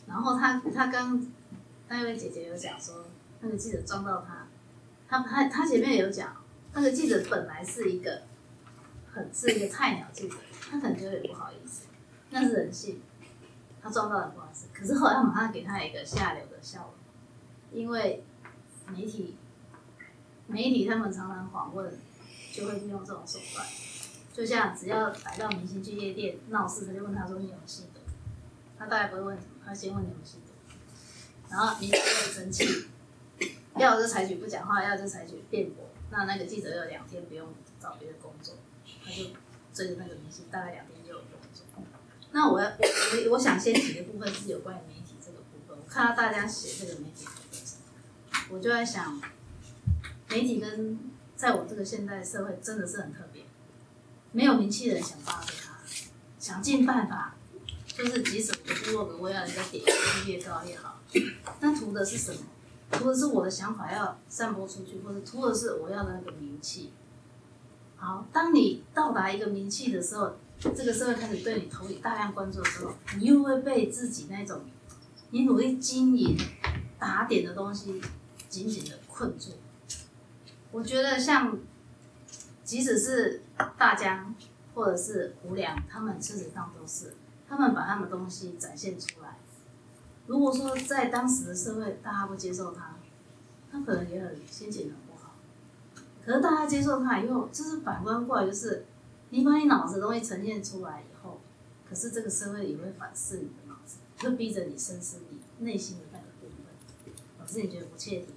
[0.07, 1.23] 然后他他刚
[1.87, 3.05] 那位姐姐有讲说，
[3.41, 4.47] 那个记者撞到他，
[5.07, 6.35] 他他他前面有讲，
[6.73, 8.23] 那个记者本来是一个
[9.11, 10.35] 很是一个菜鸟记者，
[10.71, 11.85] 他可能觉得有点不好意思，
[12.31, 13.01] 那是人性，
[13.81, 14.67] 他撞到了不好意思。
[14.73, 18.23] 可是后来马上给他一个下流的笑容，因为
[18.91, 19.37] 媒体
[20.49, 21.97] 媒体他们常常访问，
[22.51, 23.65] 就会利用这种手段。
[24.33, 27.99] 就像只要来到明星去夜店闹事，他就问他说你有没有吸毒，
[28.77, 30.53] 他大概不会问什么，他先问你有没有吸毒，
[31.49, 32.87] 然后明星就很生气，
[33.77, 35.89] 要就采取不讲话，要就采取辩驳。
[36.11, 37.47] 那那个记者有两天不用
[37.79, 38.55] 找别的工作，
[39.05, 39.25] 他就
[39.73, 41.65] 追着那个明星，大概两天就有工作。
[42.31, 42.73] 那我要我
[43.25, 45.77] 我我想先提的部分是有关于媒体这个部分。
[45.77, 47.75] 我看到大家写这个媒体的时
[48.31, 49.21] 候，我就在想，
[50.29, 50.99] 媒体跟
[51.35, 53.43] 在我这个现代社会真的是很特别，
[54.31, 55.79] 没有名气的人想扒着他，
[56.37, 57.35] 想尽办法，
[57.87, 60.99] 就是即使我的部落格我要人家点击越高越好，
[61.59, 62.39] 但图的是什么？
[62.91, 66.91] 图的是我的想法要散播出去，或者图的是我要的那个名气。
[67.95, 74.61] 好，当你到达一个名气的时候，这个社会开始对你投以大量关注的时候，你又会被自己那种
[75.31, 76.37] 你努力经营、
[76.99, 78.01] 打点的东西
[78.47, 79.51] 紧紧的困住。
[80.71, 81.57] 我觉得像，
[82.63, 83.41] 即使是
[83.77, 84.35] 大江
[84.75, 87.15] 或者是胡良，他们事实上都是，
[87.47, 89.37] 他们把他们东西展现出来。
[90.27, 92.95] 如果说在当时的社会大家不接受他，
[93.71, 95.35] 他可能也很心情很不好。
[96.23, 98.85] 可是大家接受他以后，就是反观过来，就是
[99.31, 101.41] 你把你脑子的东西呈现出来以后，
[101.89, 107.13] 可是这个社会也会反噬你的脑子，会逼着你深思你内心的那个部分。
[107.39, 108.27] 老师，你觉得不切题？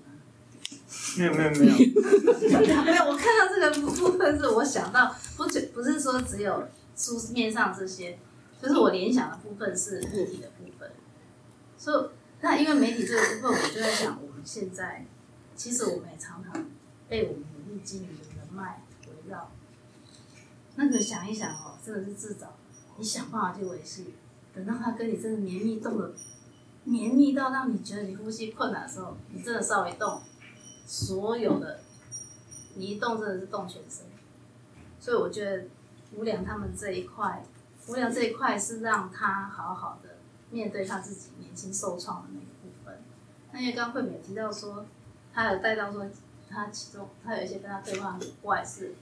[1.16, 1.72] 没有没有没有，
[2.85, 8.18] 没有，我看到这个部分是我想到，不只不是说只有书面上这些，
[8.61, 10.90] 就是我联想的部分是物体的部分。
[11.76, 15.07] 所以，那因为媒体这个部分，我就在想，我们现在
[15.57, 16.64] 其实我们也常常
[17.09, 19.50] 被我们努力经营的人脉围绕。
[20.76, 22.55] 那个想一想哦，真的是自找，
[22.96, 24.14] 你想办法去维系，
[24.55, 26.14] 等到他跟你真的绵密动了，
[26.85, 30.22] 绵密到让你觉得你呼吸困难的时候，你真的稍微动，
[30.92, 31.81] 所有的
[32.74, 34.05] 你一动真的是动全身。
[35.00, 35.64] 所以我觉得
[36.12, 37.42] 吴良他们这一块，
[37.88, 40.11] 吴良这一块是让他好好的
[40.50, 43.02] 面对他自己年轻受创的那个部分。
[43.52, 44.85] 那因为刚刚慧美提到说，
[45.33, 46.07] 他有带到说，
[46.50, 48.94] 他其中他有一些跟他对话很怪是，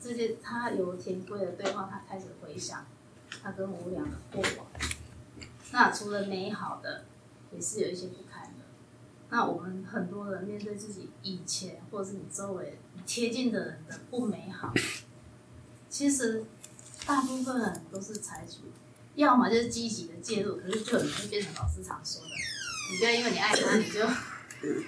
[0.00, 2.86] 这些他有田龟的对话，他开始回想
[3.42, 4.66] 他跟吴良的过往。
[5.72, 7.06] 那除了美好的，
[7.50, 8.06] 也是有一些。
[9.34, 14.72] 那我们很多人面对自己以前或者是你周围你贴近的人的不美好，
[15.90, 16.44] 其实
[17.04, 18.60] 大部分人都是采取，
[19.16, 22.28] 要么就是积极的介入，可是就很容易变成老师常说的，
[22.92, 24.08] 你不要因为你爱他，你就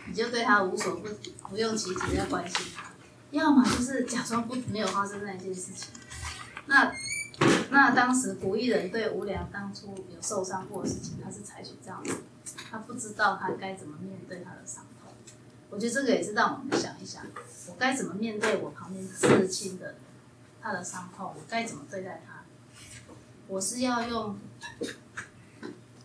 [0.07, 1.09] 你就对他无所不
[1.49, 2.93] 不用其极的关心他，
[3.33, 5.89] 要么就是假装不没有发生那件事情。
[6.67, 6.95] 那
[7.71, 12.15] 那当时古艺人对吴良当初有受伤过的事情，他是采取这样子，
[12.55, 15.13] 他不知道他该怎么面对他的伤痛。
[15.69, 17.25] 我觉得这个也是让我们想一想，
[17.69, 19.97] 我该怎么面对我旁边至亲的
[20.61, 22.45] 他的伤痛，我该怎么对待他？
[23.49, 24.39] 我是要用，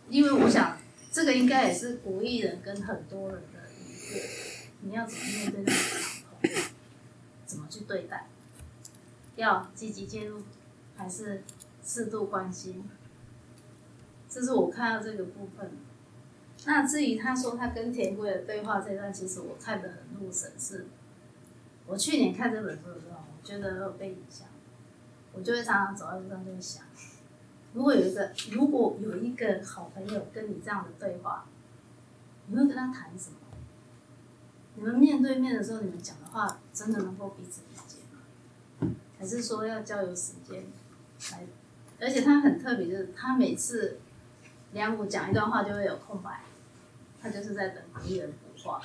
[0.08, 0.76] 因为我想
[1.10, 6.50] 这个应该也是古艺人跟很多人的疑惑，你要怎么面对那个伤痛？
[7.46, 8.26] 怎么去对待？
[9.36, 10.42] 要积极介入，
[10.96, 11.42] 还是
[11.84, 12.84] 适度关心？
[14.28, 15.70] 这是我看到这个部分。
[16.64, 20.86] 那至于他说他跟田龟的对话这段，其实我看得很入神，是
[21.86, 24.46] 我去年看这本书的时候，我觉得有被影响，
[25.32, 26.84] 我就会常常走在路上就会想，
[27.74, 31.46] 如果有一个如果有一个好朋友跟你这样的对话，
[32.46, 33.36] 你会跟他谈什么？
[34.76, 38.94] 你们面对面的时候，你们讲的话真的能够彼此理解吗？
[39.18, 40.64] 还是说要交由时间
[41.32, 41.44] 来？
[42.00, 43.98] 而且他很特别，就是他每次
[44.72, 46.40] 梁武讲一段话就会有空白，
[47.22, 48.80] 他就是在等古艺人补话。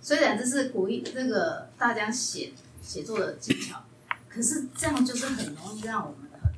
[0.00, 3.84] 虽然这是古艺这个大家写写作的技巧，
[4.28, 6.52] 可是这样就是很容易让我们很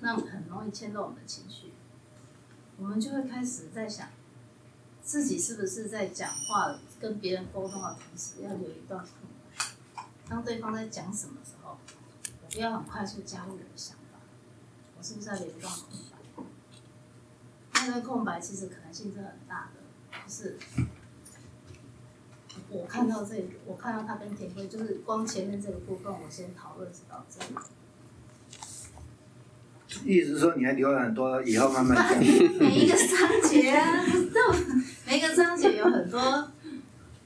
[0.00, 1.72] 让很容易牵动我们的情绪，
[2.78, 4.08] 我们就会开始在想，
[5.02, 9.10] 自己是不是在讲话跟别人沟通的同时，要留一段空
[9.94, 10.04] 白。
[10.28, 11.78] 当对方在讲什么时候，
[12.42, 14.18] 我不要很快速加入我的想法，
[14.96, 17.86] 我是不是要留一段空白？
[17.86, 19.75] 那个空白其实可能性是很大的，
[20.28, 20.56] 是
[22.68, 27.54] 我看到这个，我看到他跟田辉，就是光前面这个部分，我先讨论是到这里。
[30.04, 32.18] 意思是说你还留了很多，以后慢慢讲。
[32.60, 34.40] 每一个章节啊，这
[35.06, 36.50] 每一个章节有很多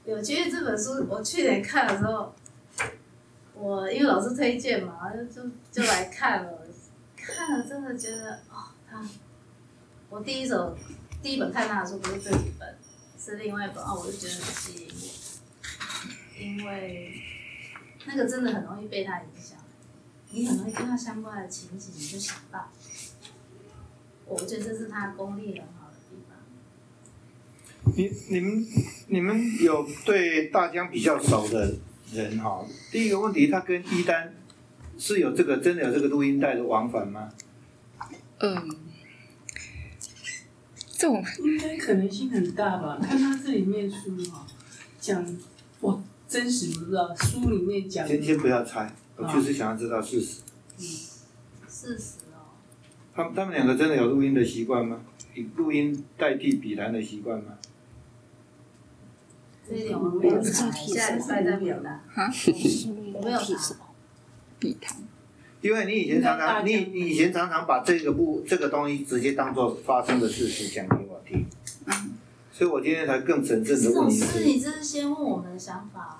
[0.05, 0.49] 有趣。
[0.49, 2.33] 这本书我去年看的时候，
[3.55, 6.51] 我因为老师推荐嘛，就就就来看了，
[7.17, 9.03] 看了真的觉得哦，他，
[10.09, 10.77] 我第一首
[11.21, 12.77] 第一本看他的书不是这几本，
[13.23, 17.21] 是另外一本啊，我就觉得很吸引我，因为
[18.07, 19.59] 那个真的很容易被他影响，
[20.31, 22.71] 你很容易看到相关的情景，你就想到，
[24.25, 26.35] 我觉得这是他功力很好的地方。
[27.95, 28.67] 你你们
[29.07, 31.75] 你们有对大江比较熟的
[32.11, 32.65] 人哈？
[32.91, 34.33] 第一个问题，他跟一丹
[34.97, 37.29] 是有这个真的有这个录音带的往返吗？
[38.39, 38.67] 嗯，
[41.01, 42.99] 这种应该可能性很大吧？
[43.01, 44.45] 看他这里面书哈，
[44.99, 45.25] 讲
[45.79, 50.41] 我真实不知道，书里面讲先先不要猜，我就是想要知道事实。
[50.77, 50.85] 嗯
[51.67, 52.53] 事实哦，
[53.15, 55.01] 他们他们两个真的有录音的习惯吗？
[55.33, 57.57] 以录音代替笔谈的习惯吗？
[59.67, 61.89] 这一点我没有查，下礼拜再表达。
[62.13, 62.31] 啊，
[63.15, 63.75] 我没有 查。
[64.59, 64.95] 笔谈，
[65.61, 71.45] 因为你以前常常你你以前常常把这个不这个东西直接当做发生的事实讲给我听，
[71.85, 72.13] 嗯，
[72.51, 76.19] 所以我今天才更神圣这的问你种事是，你这是先问我们的想法，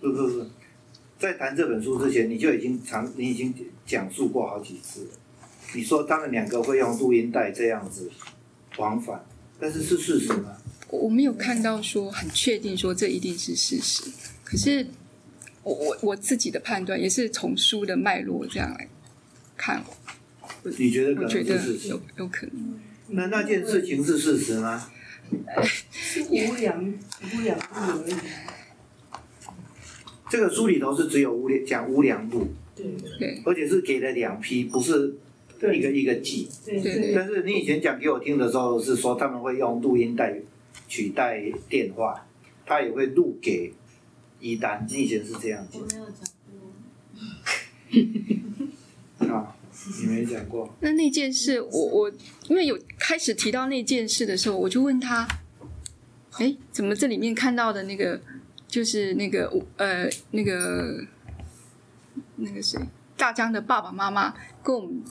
[0.00, 0.46] 不不不，
[1.18, 3.54] 在谈这本书之前，你就已经常你已经
[3.86, 5.10] 讲述过好几次了。
[5.74, 8.10] 你说他们两个会用录音带这样子
[8.76, 9.24] 往返，
[9.58, 10.56] 但是是事实吗？
[10.88, 14.02] 我没有看到说很确定说这一定是事实，
[14.44, 14.86] 可是
[15.62, 18.88] 我我我自己的判断也是从书的脉络这样来
[19.56, 19.84] 看，
[20.78, 22.00] 你觉得可能我觉得是事实有？
[22.16, 22.80] 有可能。
[23.08, 24.90] 那那件事情是事实吗？
[25.90, 28.14] 是无良无良路而已。
[30.30, 32.86] 这个书里头是只有无良讲无良路，对
[33.18, 35.16] 对而且是给了两批，不是
[35.60, 36.48] 一个一个记。
[36.64, 40.36] 对对但是你以前讲给我听的时候是说他们会用录音带
[40.88, 42.26] 取代电话，
[42.64, 43.72] 他也会录给
[44.40, 44.86] 一单。
[44.88, 46.26] 你以前是这样我讲没有讲
[49.28, 49.36] 过。
[49.36, 49.56] 啊？
[49.98, 50.74] 你没讲过。
[50.80, 52.12] 那那件事，我我
[52.48, 55.26] 因为有开始提到那件事的时候，我就问他，
[56.32, 58.20] 哎，怎么这里面看到的那个
[58.68, 61.06] 就是那个呃那个
[62.36, 62.78] 那个谁
[63.16, 65.02] 大江的爸爸妈妈跟我们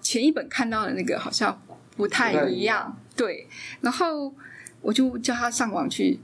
[0.00, 1.62] 前一本看到的那个好像
[1.96, 3.46] 不太一样，对，
[3.80, 4.34] 然后
[4.80, 6.18] 我就叫他上网去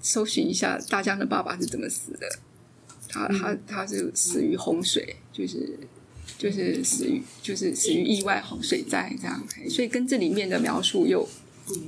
[0.00, 2.28] 搜寻一下大江的爸爸是怎么死的，
[3.08, 5.78] 他他他是死于洪水，就是。
[6.36, 11.26] 就是死于就是死于意外洪水灾这样，所以跟这里面的描述又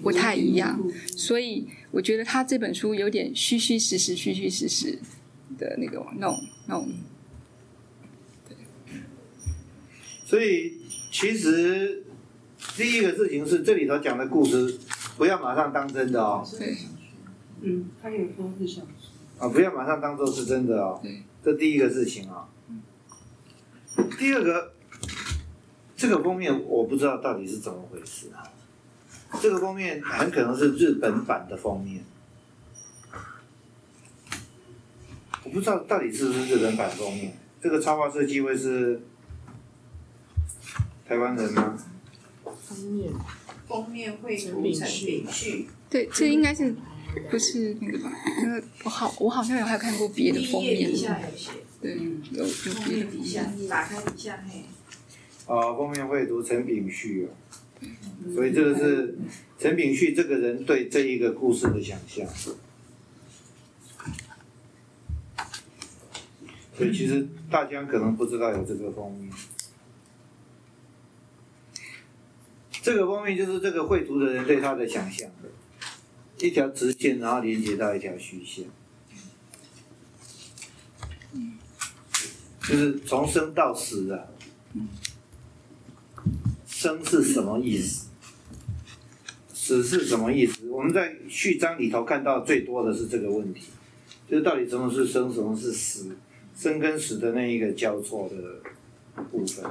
[0.02, 0.82] 不太一样。
[1.14, 4.98] 所以我觉得他这本书有点虚虚实实、虚虚实实
[5.58, 6.88] 的那个那种那种。
[10.24, 10.78] 所以
[11.12, 12.02] 其实
[12.76, 14.78] 第一个事情是这里头讲的故事，
[15.16, 16.76] 不要马上当真的哦，对
[17.62, 19.46] 嗯，他有说是小说。
[19.46, 21.00] 啊，不要马上当做是真的哦。
[21.02, 22.48] 对，这第一个事情啊、
[24.18, 24.72] 第二个，
[25.96, 28.42] 这个封面我不知道到底是怎么回事啊。
[29.40, 32.02] 这个封面很可能是日本版的封面，
[35.44, 37.36] 我不知道到底是不是日本版封面。
[37.62, 39.00] 这个插画设计会是
[41.06, 41.78] 台湾人吗？
[43.66, 46.74] 封面绘图陈炳旭，对，这应该是
[47.30, 48.12] 不是那个吧？
[48.42, 50.90] 那个我好，我好像有还有看过别的封面
[51.80, 51.96] 对，
[52.32, 54.64] 有有封别的面底下打开一下嘿，
[55.46, 57.28] 啊，封面绘图陈炳旭哦，
[58.34, 59.16] 所以这个是
[59.58, 62.26] 陈炳旭这个人对这一个故事的想象。
[66.76, 69.30] 所以其实大家可能不知道有这个封面。
[72.82, 75.30] 这个封面就是这个绘图的人对他的想象，
[76.40, 78.64] 一条直线，然后连接到一条虚线，
[82.62, 84.24] 就是从生到死啊。
[86.66, 88.08] 生是什么意思？
[89.52, 90.66] 死是什么意思？
[90.70, 93.68] 我们在序章里头看到最多的是这个问题，
[94.28, 96.16] 就是到底什么是生，什么是死，
[96.56, 99.64] 生跟死的那一个交错的部分。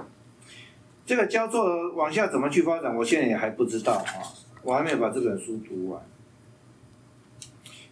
[1.05, 4.13] 这个交错往下怎么去发展，我现在也还不知道啊，
[4.61, 6.01] 我还没有把这本书读完，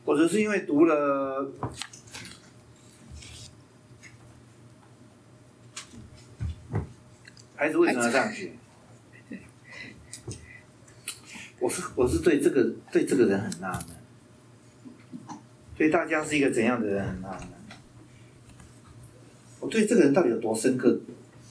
[0.08, 1.52] 或者是因为读了。
[7.58, 8.54] 孩子为什么要上学？
[11.60, 15.38] 我是我是对这个对这个人很纳闷，
[15.76, 17.50] 对大家是一个怎样的人很纳闷。
[19.60, 20.98] 我对这个人到底有多深刻，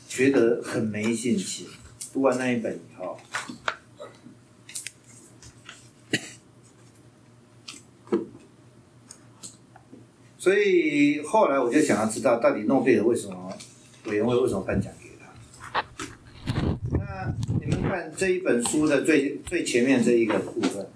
[0.09, 1.67] 觉得很没兴趣。
[2.15, 3.21] 读完那一本以后，
[10.47, 13.53] 所以后来我就想要知道，到底诺贝尔为什么
[14.05, 15.85] 委员会为什么颁奖给他？
[16.93, 20.87] 那你们看这一本书的最最前面这一个部分。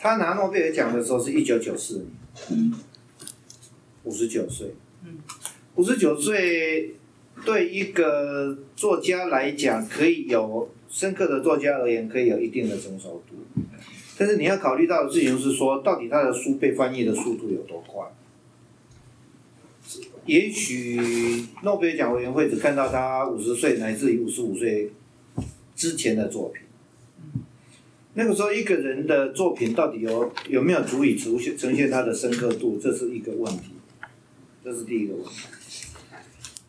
[0.00, 2.04] 他拿诺贝尔奖的时候是一九九四
[2.48, 2.74] 年，
[4.02, 4.74] 五十九岁。
[5.76, 6.96] 五十九岁
[7.44, 13.62] 对一个作家来讲，可以有深刻的作家而言，可以有一定的成熟度。
[14.18, 18.04] 但是你要考虑到的事情是说，到底他的书被翻译的速度有多快？
[20.26, 21.00] 也许
[21.62, 24.92] 诺贝尔奖委员会只看到他五十岁乃至于五十五岁
[25.74, 26.62] 之前的作品。
[28.14, 33.70] 那个时候，一个人的作品到底有有没有足以呈现呈现他的深刻度，这是一个问题，
[34.62, 35.30] 这是第一个问题。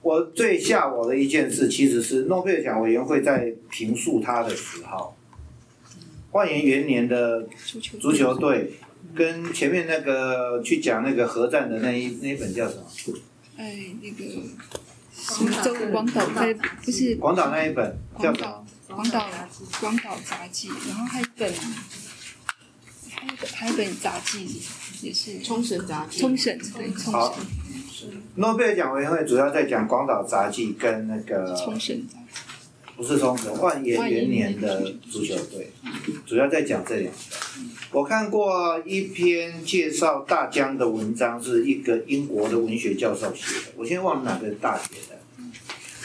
[0.01, 5.15] 我最吓我的一件事，其实是诺贝尔奖委员会在评述他的时候，
[6.31, 7.47] 万元元年的
[7.99, 8.73] 足球队，
[9.13, 12.83] 跟前面那个去讲那个核战的那一那一本叫什么？
[13.57, 14.23] 哎，那个
[15.13, 18.43] 什么周广岛在不是广岛那一本叫广什么？
[18.43, 19.29] 岛广岛
[19.79, 21.53] 广岛杂技，然后还有一本
[23.11, 24.61] 还有一本还有一本杂技
[25.01, 27.45] 也是冲绳杂技，冲绳对冲好绳
[28.35, 32.05] 诺贝尔奖委员会主要在讲广岛杂技跟那个冲绳
[32.95, 35.71] 不是冲绳万元元年的足球队，
[36.25, 37.19] 主要在讲这两个。
[37.91, 45.17] 我看过一篇介绍大江的文章，是一个英国的文学教授写的，我现在忘了哪个大学的。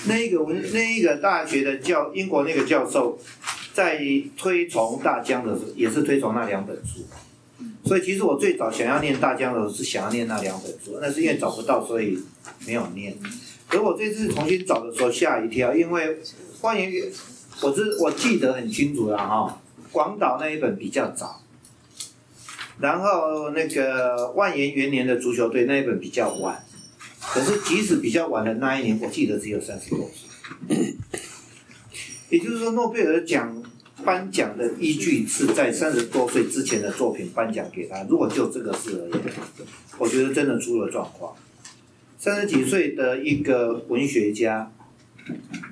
[0.09, 3.19] 那一个文那一个大学的教英国那个教授，
[3.75, 4.01] 在
[4.37, 7.07] 推崇大江的时候，也是推崇那两本书。
[7.87, 12.19] 所以其实我最早想要念大江的时候，是想要念那两本书，那是因为找不到，所以
[12.67, 13.17] 没有念。
[13.69, 16.19] 可我这次重新找的时候吓一跳，因为
[16.61, 16.93] 欢迎
[17.63, 19.61] 我是我记得很清楚了哈，
[19.93, 21.41] 广岛那一本比较早，
[22.81, 26.65] 然后那个万元元年的足球队那一本比较晚，
[27.21, 30.11] 可是即使比较晚的那一年，我记得只有三十多，
[32.31, 33.63] 也就是说诺贝尔奖
[34.05, 39.23] 颁奖的依据是在三十多岁之前的作品颁奖给他，如果就这个事而言，
[39.99, 41.35] 我觉得真的出了状况。
[42.19, 44.73] 三十几岁的一个文学家，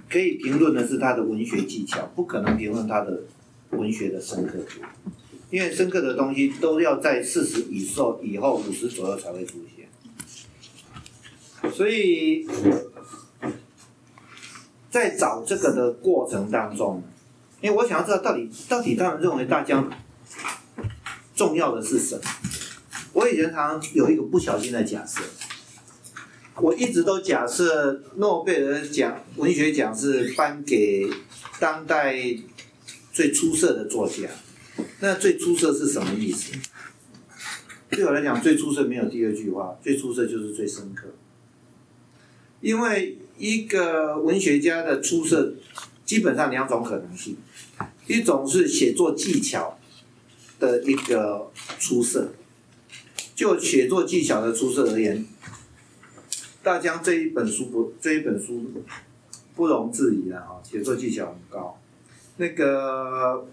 [0.08, 3.22] 可以评论的是他的文学技巧，不可能评论他的
[3.70, 4.80] 文学的深刻度，
[5.50, 9.88] 因为深刻的东西都要在四十以后、以后五十左右才会出现。
[11.72, 12.46] 所以，
[14.90, 17.02] 在找这个的过程当中，
[17.64, 19.90] 因为我想要知道到底到底他们认为大江
[21.34, 22.20] 重要的是什么。
[23.14, 25.22] 我以前常常有一个不小心的假设。
[26.56, 31.08] 我一直都假设诺贝尔奖文学奖是颁给
[31.58, 32.14] 当代
[33.14, 34.28] 最出色的作家。
[35.00, 36.52] 那最出色是什么意思？
[37.88, 41.08] 对我来讲，最出色没有第二句话，最出色就是最深刻。
[42.60, 45.54] 因为一个文学家的出色，
[46.04, 47.36] 基本上两种可能性：
[48.06, 49.78] 一种是写作技巧
[50.60, 52.32] 的一个出色，
[53.34, 55.24] 就写作技巧的出色而言。
[56.62, 58.72] 大江这一本书不，这一本书
[59.54, 61.78] 不容置疑了哈，写作技巧很高。
[62.36, 63.46] 那个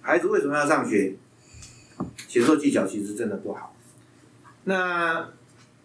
[0.00, 1.16] 孩子为什么要上学？
[2.28, 3.74] 写作技巧其实真的不好。
[4.64, 5.30] 那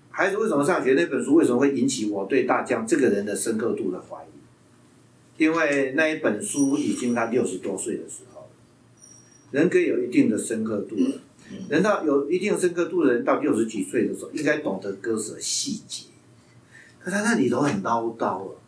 [0.10, 0.94] 孩子为什么上学？
[0.94, 4.39] 那本书为什么会引起我对大江这个人的深刻度的怀疑？
[5.40, 8.50] 因为那一本书已经他六十多岁的时候，
[9.52, 11.22] 人可以有一定的深刻度了。
[11.70, 16.08] 人到有一定深刻度的人，到六十几岁的时候，应该懂得割舍细节。
[17.00, 18.62] 可他那里头很唠叨了，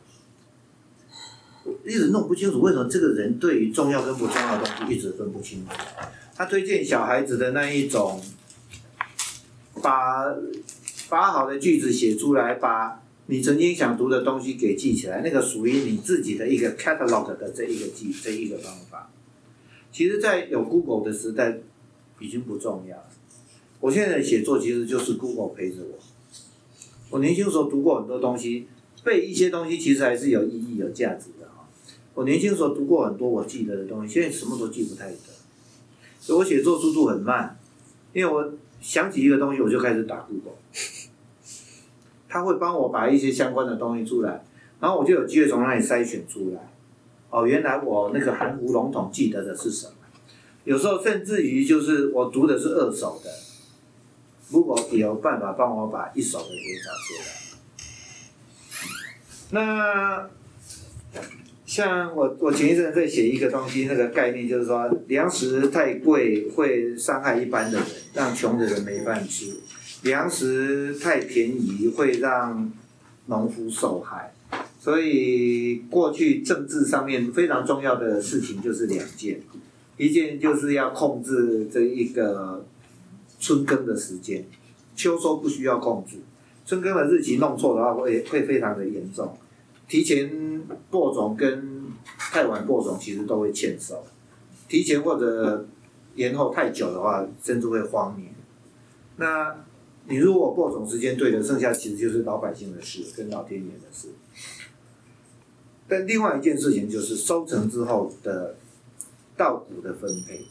[1.65, 5.74] 我一直弄不清楚为什么这个人对于重要跟不重要的东西一直分不清楚。
[6.34, 8.19] 他推荐小孩子的那一种，
[9.84, 10.34] 把
[11.09, 13.01] 把好的句子写出来，把
[13.32, 19.10] 你曾经想读的东西给记起来，那个属于你自己的一个 catalog 的这一个记这一个方法。
[19.92, 21.58] 其实，在有 Google 的时代。
[22.24, 23.06] 已经不重要了。
[23.80, 25.98] 我现在的写作其实就是 Google 陪着我。
[27.10, 28.68] 我年轻时候读过很多东西，
[29.04, 31.68] 背一些东西其实还是有意义、有价值的哈。
[32.14, 35.18] 我年轻时候读过很多我记得的东西，现在什么都记不太得。
[36.20, 37.58] 所以我写作速度很慢，
[38.14, 40.54] 因为我想起一个东西我就开始打 Google，
[42.32, 44.42] 他会帮我把一些相关的东西出来，
[44.80, 46.72] 然后我就有机会从那里筛选出来。
[47.30, 49.94] 哦，原来我那个含糊笼统记得的是什么？
[50.64, 53.30] 有时候甚至于就是我读的是二手的，
[54.50, 57.14] 如果有办法帮我把一手的给找出
[59.52, 60.30] 来，那
[61.66, 69.58] 像我我前一阵在写一个东西，那个概念就是说粮食太贵会伤害一般的人，让穷的人没饭吃。
[70.04, 72.72] 粮食太便宜会让
[73.28, 74.34] 农夫受害，
[74.80, 79.39] 所以过去政治上面非常重要的事情就是两件，
[79.97, 82.66] 一件就是要控制这一个
[83.39, 84.43] 春耕的时间，
[84.95, 86.18] 秋收不需要控制，
[86.66, 89.38] 春耕的日期弄错的话会会非常的严重，
[89.88, 91.84] 提前播种跟
[92.18, 94.04] 太晚播种其实都会欠收，
[94.68, 95.68] 提前或者
[96.16, 98.34] 延后太久的话，甚至会荒年。
[99.18, 99.56] 那
[100.12, 104.09] 你如果播种时间对了，剩下其实就是老百姓的事，跟老天爷的事。
[105.88, 108.55] 但另外一件事情就是收成之后的
[109.38, 110.45] 稻谷的分配。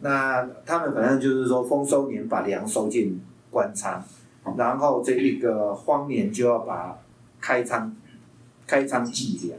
[0.00, 4.02] 那他们反正就是说，丰收年把粮收进官仓，
[4.56, 6.98] 然后这一个荒年就要把
[7.40, 7.94] 开仓
[8.66, 9.58] 开仓计粮，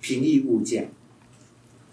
[0.00, 0.84] 平抑物价，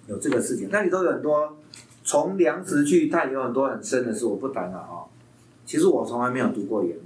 [0.08, 0.70] 有这个事情。
[0.72, 1.58] 那里头有很多
[2.04, 5.06] 从粮食去探有很多很深的事，我不谈了啊、
[5.72, 7.06] 其实我从来没有读过原文，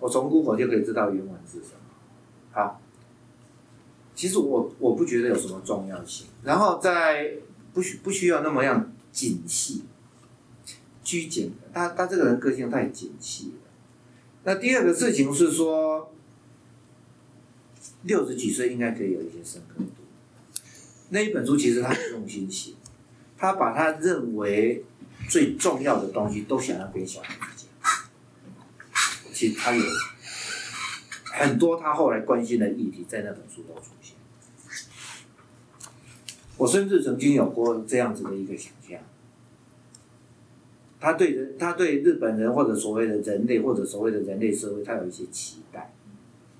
[0.00, 1.76] 我从古火就可以知道原文是什么。
[2.50, 2.82] 好，
[4.12, 7.34] 其实我我不觉得有什么重要性，然后在
[7.72, 9.84] 不需不需要那么样谨细、
[11.04, 13.70] 拘谨，他他这个人个性太谨细了。
[14.42, 16.12] 那第二个事情是说，
[18.02, 20.02] 六十几岁应该可以有一些深刻度。
[21.10, 22.72] 那一本书其实他很用心写，
[23.38, 24.84] 他把他认为
[25.28, 27.59] 最重要的东西都想要给小孩子。
[29.40, 29.82] 其实他有
[31.24, 34.14] 很多他后来关心的议题在那本书都出现。
[36.58, 39.00] 我甚至曾经有过这样子的一个想象，
[41.00, 45.90] 他对人，他对日本人或者所谓的人类或者所谓的人类社会，他有一些期待，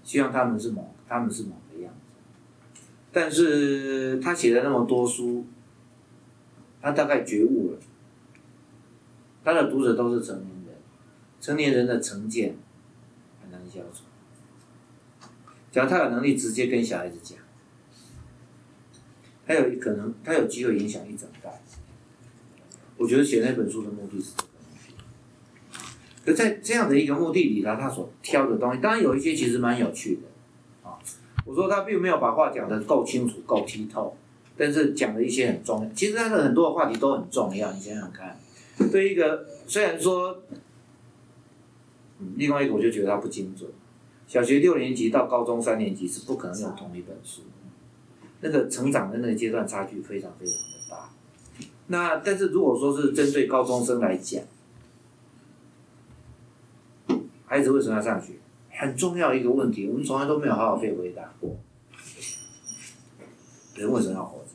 [0.03, 2.81] 希望他们是某他们是某个样子。
[3.13, 5.45] 但是他写了那么多书，
[6.81, 7.79] 他大概觉悟了，
[9.45, 10.77] 他的读者都是成年人，
[11.43, 12.57] 成年人的成见
[13.81, 14.05] 很难消除。
[15.71, 17.39] 假如他有能力直接跟小孩子讲，
[19.47, 21.63] 他有可能，他有机会影响一整代。
[22.97, 24.51] 我觉得写那本书的目的是这个。
[26.23, 30.99] 可在这样的一个目的里头，他所挑的东西，当然有一些其实蛮有趣的啊。
[31.47, 34.15] 我说他并没有把话讲得够清楚、够剔透，
[34.57, 35.91] 但是讲了一些很重要。
[35.95, 38.39] 其实他的很多话题都很重要，你想想看，
[38.93, 40.43] 对一个虽然说，
[42.37, 43.71] 另外一个我就觉得他不精准。
[44.27, 47.43] 小学六年级到高中三年级是不可能用同一本书，
[48.41, 51.11] 那个成长的那个阶段差距非常非常的大。
[51.89, 54.43] 那但是如果说是针对高中生来讲，
[57.47, 58.35] 孩子为什么要上学？
[58.71, 61.57] 很重要一个问题，我们从来都没有好好被回答过。
[63.75, 64.51] 人为什么要活着？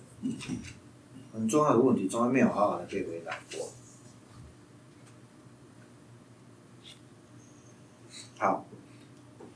[1.33, 3.67] 很重要的问题，从来没有好好的被回答过。
[8.37, 8.65] 好，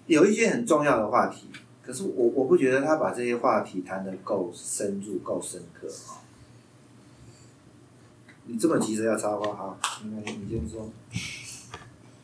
[0.10, 1.48] 有一些很重要的话题，
[1.84, 6.18] 可是我我不觉得他把这些话题谈得够深入、够深刻啊。
[8.48, 10.90] 你这么急着要插话哈，你你先说。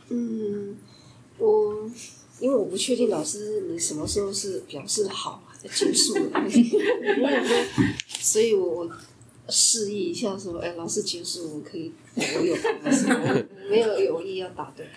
[0.10, 0.76] 嗯，
[1.38, 1.88] 我
[2.40, 6.50] 因为我不确定老师你什么时候是表示好，结束了，
[8.08, 8.90] 所以我我
[9.48, 14.90] 示意一下说，哎，老师结束，我可以，我有发誓，我没有有意要打断。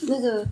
[0.00, 0.46] 那个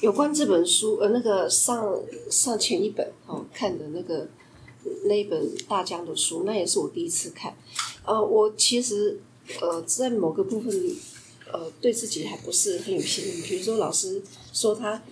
[0.00, 1.94] 有关这本书，呃，那个上
[2.30, 4.28] 上前一本哦看的那个
[5.04, 7.56] 那一本大江的书，那也是我第一次看。
[8.04, 9.18] 呃，我其实
[9.60, 10.72] 呃在某个部分
[11.52, 14.22] 呃对自己还不是很有信心，比如说老师
[14.52, 15.02] 说他。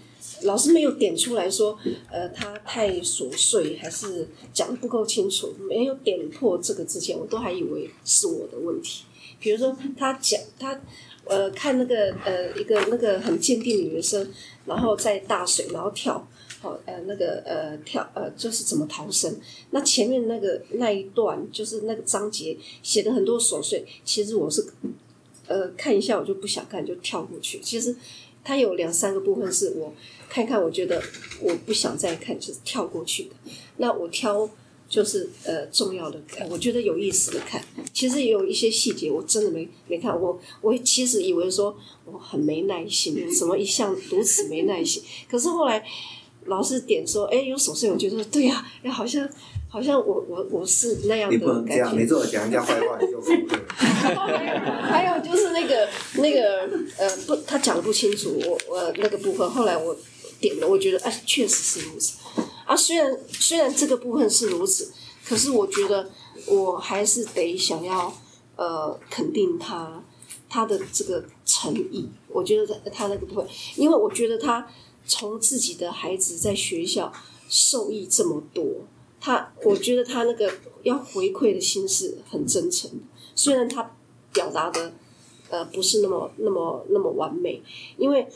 [0.42, 1.78] 老师没有点出来说，
[2.10, 9.04] 呃，他太琐碎，还是讲的不够清楚，没有点破这个之前，我都还以为是我的问题。
[9.38, 10.80] 比如说他讲他，
[11.26, 14.30] 呃，看那个呃一个那个很坚定的女生，
[14.66, 16.26] 然后在大水，然后跳，
[16.60, 19.34] 好呃那个呃跳呃就是怎么逃生。
[19.70, 24.66] 那前面那个那一段就是那个章节写的很多琐碎，其实我是
[25.46, 27.60] 呃看一下我就不想看，就跳过去。
[27.60, 27.96] 其实
[28.42, 29.94] 它有两三个部分是我
[30.28, 31.02] 看看，我觉得
[31.40, 33.30] 我不想再看，就是跳过去的。
[33.78, 34.48] 那我挑
[34.94, 37.60] 就是呃重要的，看我觉得有意思的看。
[37.92, 45.02] 其实也有一些细节我真的没没看，我我其实以为说我很没耐心，什么一向如此没耐心？
[45.28, 45.84] 可是后来
[46.44, 49.28] 老师点说，哎，有琐碎，我觉得对呀、哎，好像
[49.68, 52.14] 好像我我我是那样你不的感能这样，每觉。
[52.14, 53.58] 没错讲人家坏话你就负责。
[53.74, 55.88] 还有就是那个
[56.18, 59.96] 那个呃不，他讲的不清楚，我我那个部分，后来我
[60.38, 62.18] 点了，我觉得哎，确实是如此。
[62.64, 64.92] 啊，虽然虽然这个部分是如此，
[65.24, 66.10] 可是我觉得
[66.46, 68.12] 我还是得想要
[68.56, 70.02] 呃肯定他
[70.48, 72.08] 他的这个诚意。
[72.28, 73.46] 我觉得他他那个部分，
[73.76, 74.66] 因为我觉得他
[75.06, 77.12] 从自己的孩子在学校
[77.48, 78.64] 受益这么多，
[79.20, 80.52] 他我觉得他那个
[80.82, 82.96] 要回馈的心是很真诚的，
[83.34, 83.94] 虽然他
[84.32, 84.92] 表达的
[85.48, 87.62] 呃不是那么那么那么完美，
[87.96, 88.26] 因为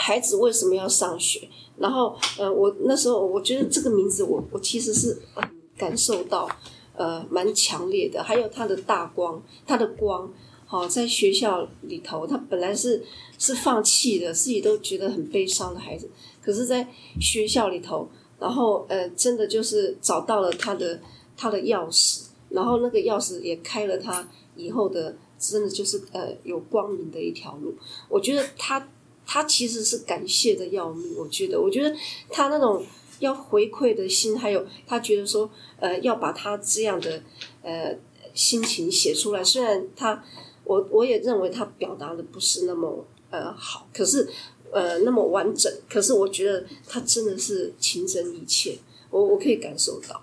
[0.00, 1.48] 孩子为什么要上学？
[1.78, 5.44] 然后呃，我那时候我觉得这个名字我我其实是很
[5.76, 6.48] 感受到
[6.96, 10.32] 呃蛮强烈的，还有他的大光，他的光。
[10.66, 13.02] 好，在学校里头，他本来是
[13.38, 16.08] 是放弃的，自己都觉得很悲伤的孩子，
[16.40, 16.86] 可是，在
[17.20, 21.00] 学校里头，然后呃，真的就是找到了他的
[21.36, 27.74] 他的钥匙，然后那个钥匙也开了他以后的，真的就是呃有光明的一条路。
[28.08, 28.88] 我觉得他
[29.32, 31.94] 他其实是感谢的要命，我觉得，我觉得
[32.28, 32.84] 他那种
[33.20, 37.22] 要回馈的心，还有他觉得说呃要把他这样的
[37.62, 37.96] 呃
[38.34, 40.24] 心情写出来，虽然他。
[40.62, 44.28] 我我也认为他表达的不是那么呃好，可是
[44.70, 45.72] 呃那么完整。
[45.88, 48.78] 可是我觉得他真的是情真意切，
[49.10, 50.22] 我我可以感受到。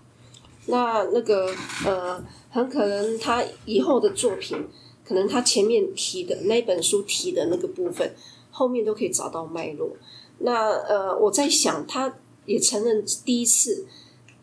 [0.68, 1.54] 那那个
[1.86, 4.66] 呃，很可能他以后的作品，
[5.04, 8.16] 可能他前面提的那本书提的那个部分，
[8.58, 9.96] 后面都可以找到脉络。
[10.40, 13.86] 那呃，我在想，他也承认第一次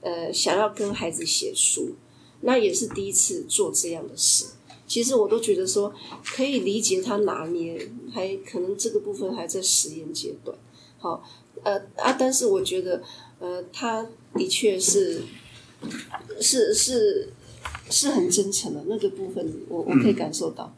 [0.02, 1.96] 呃想要跟孩子写书，
[2.42, 4.46] 那也是第一次做这样的事。
[4.86, 5.92] 其实我都觉得说
[6.24, 10.56] 可以理解他拿捏，还可能这个部分还在实验阶段。
[10.98, 11.24] 好，
[11.64, 13.02] 呃啊，但是我觉得，
[13.40, 14.06] 呃，他
[14.36, 15.22] 的确是
[16.40, 17.32] 是是
[17.90, 20.72] 是很真诚的那个部分，我我可以感受到。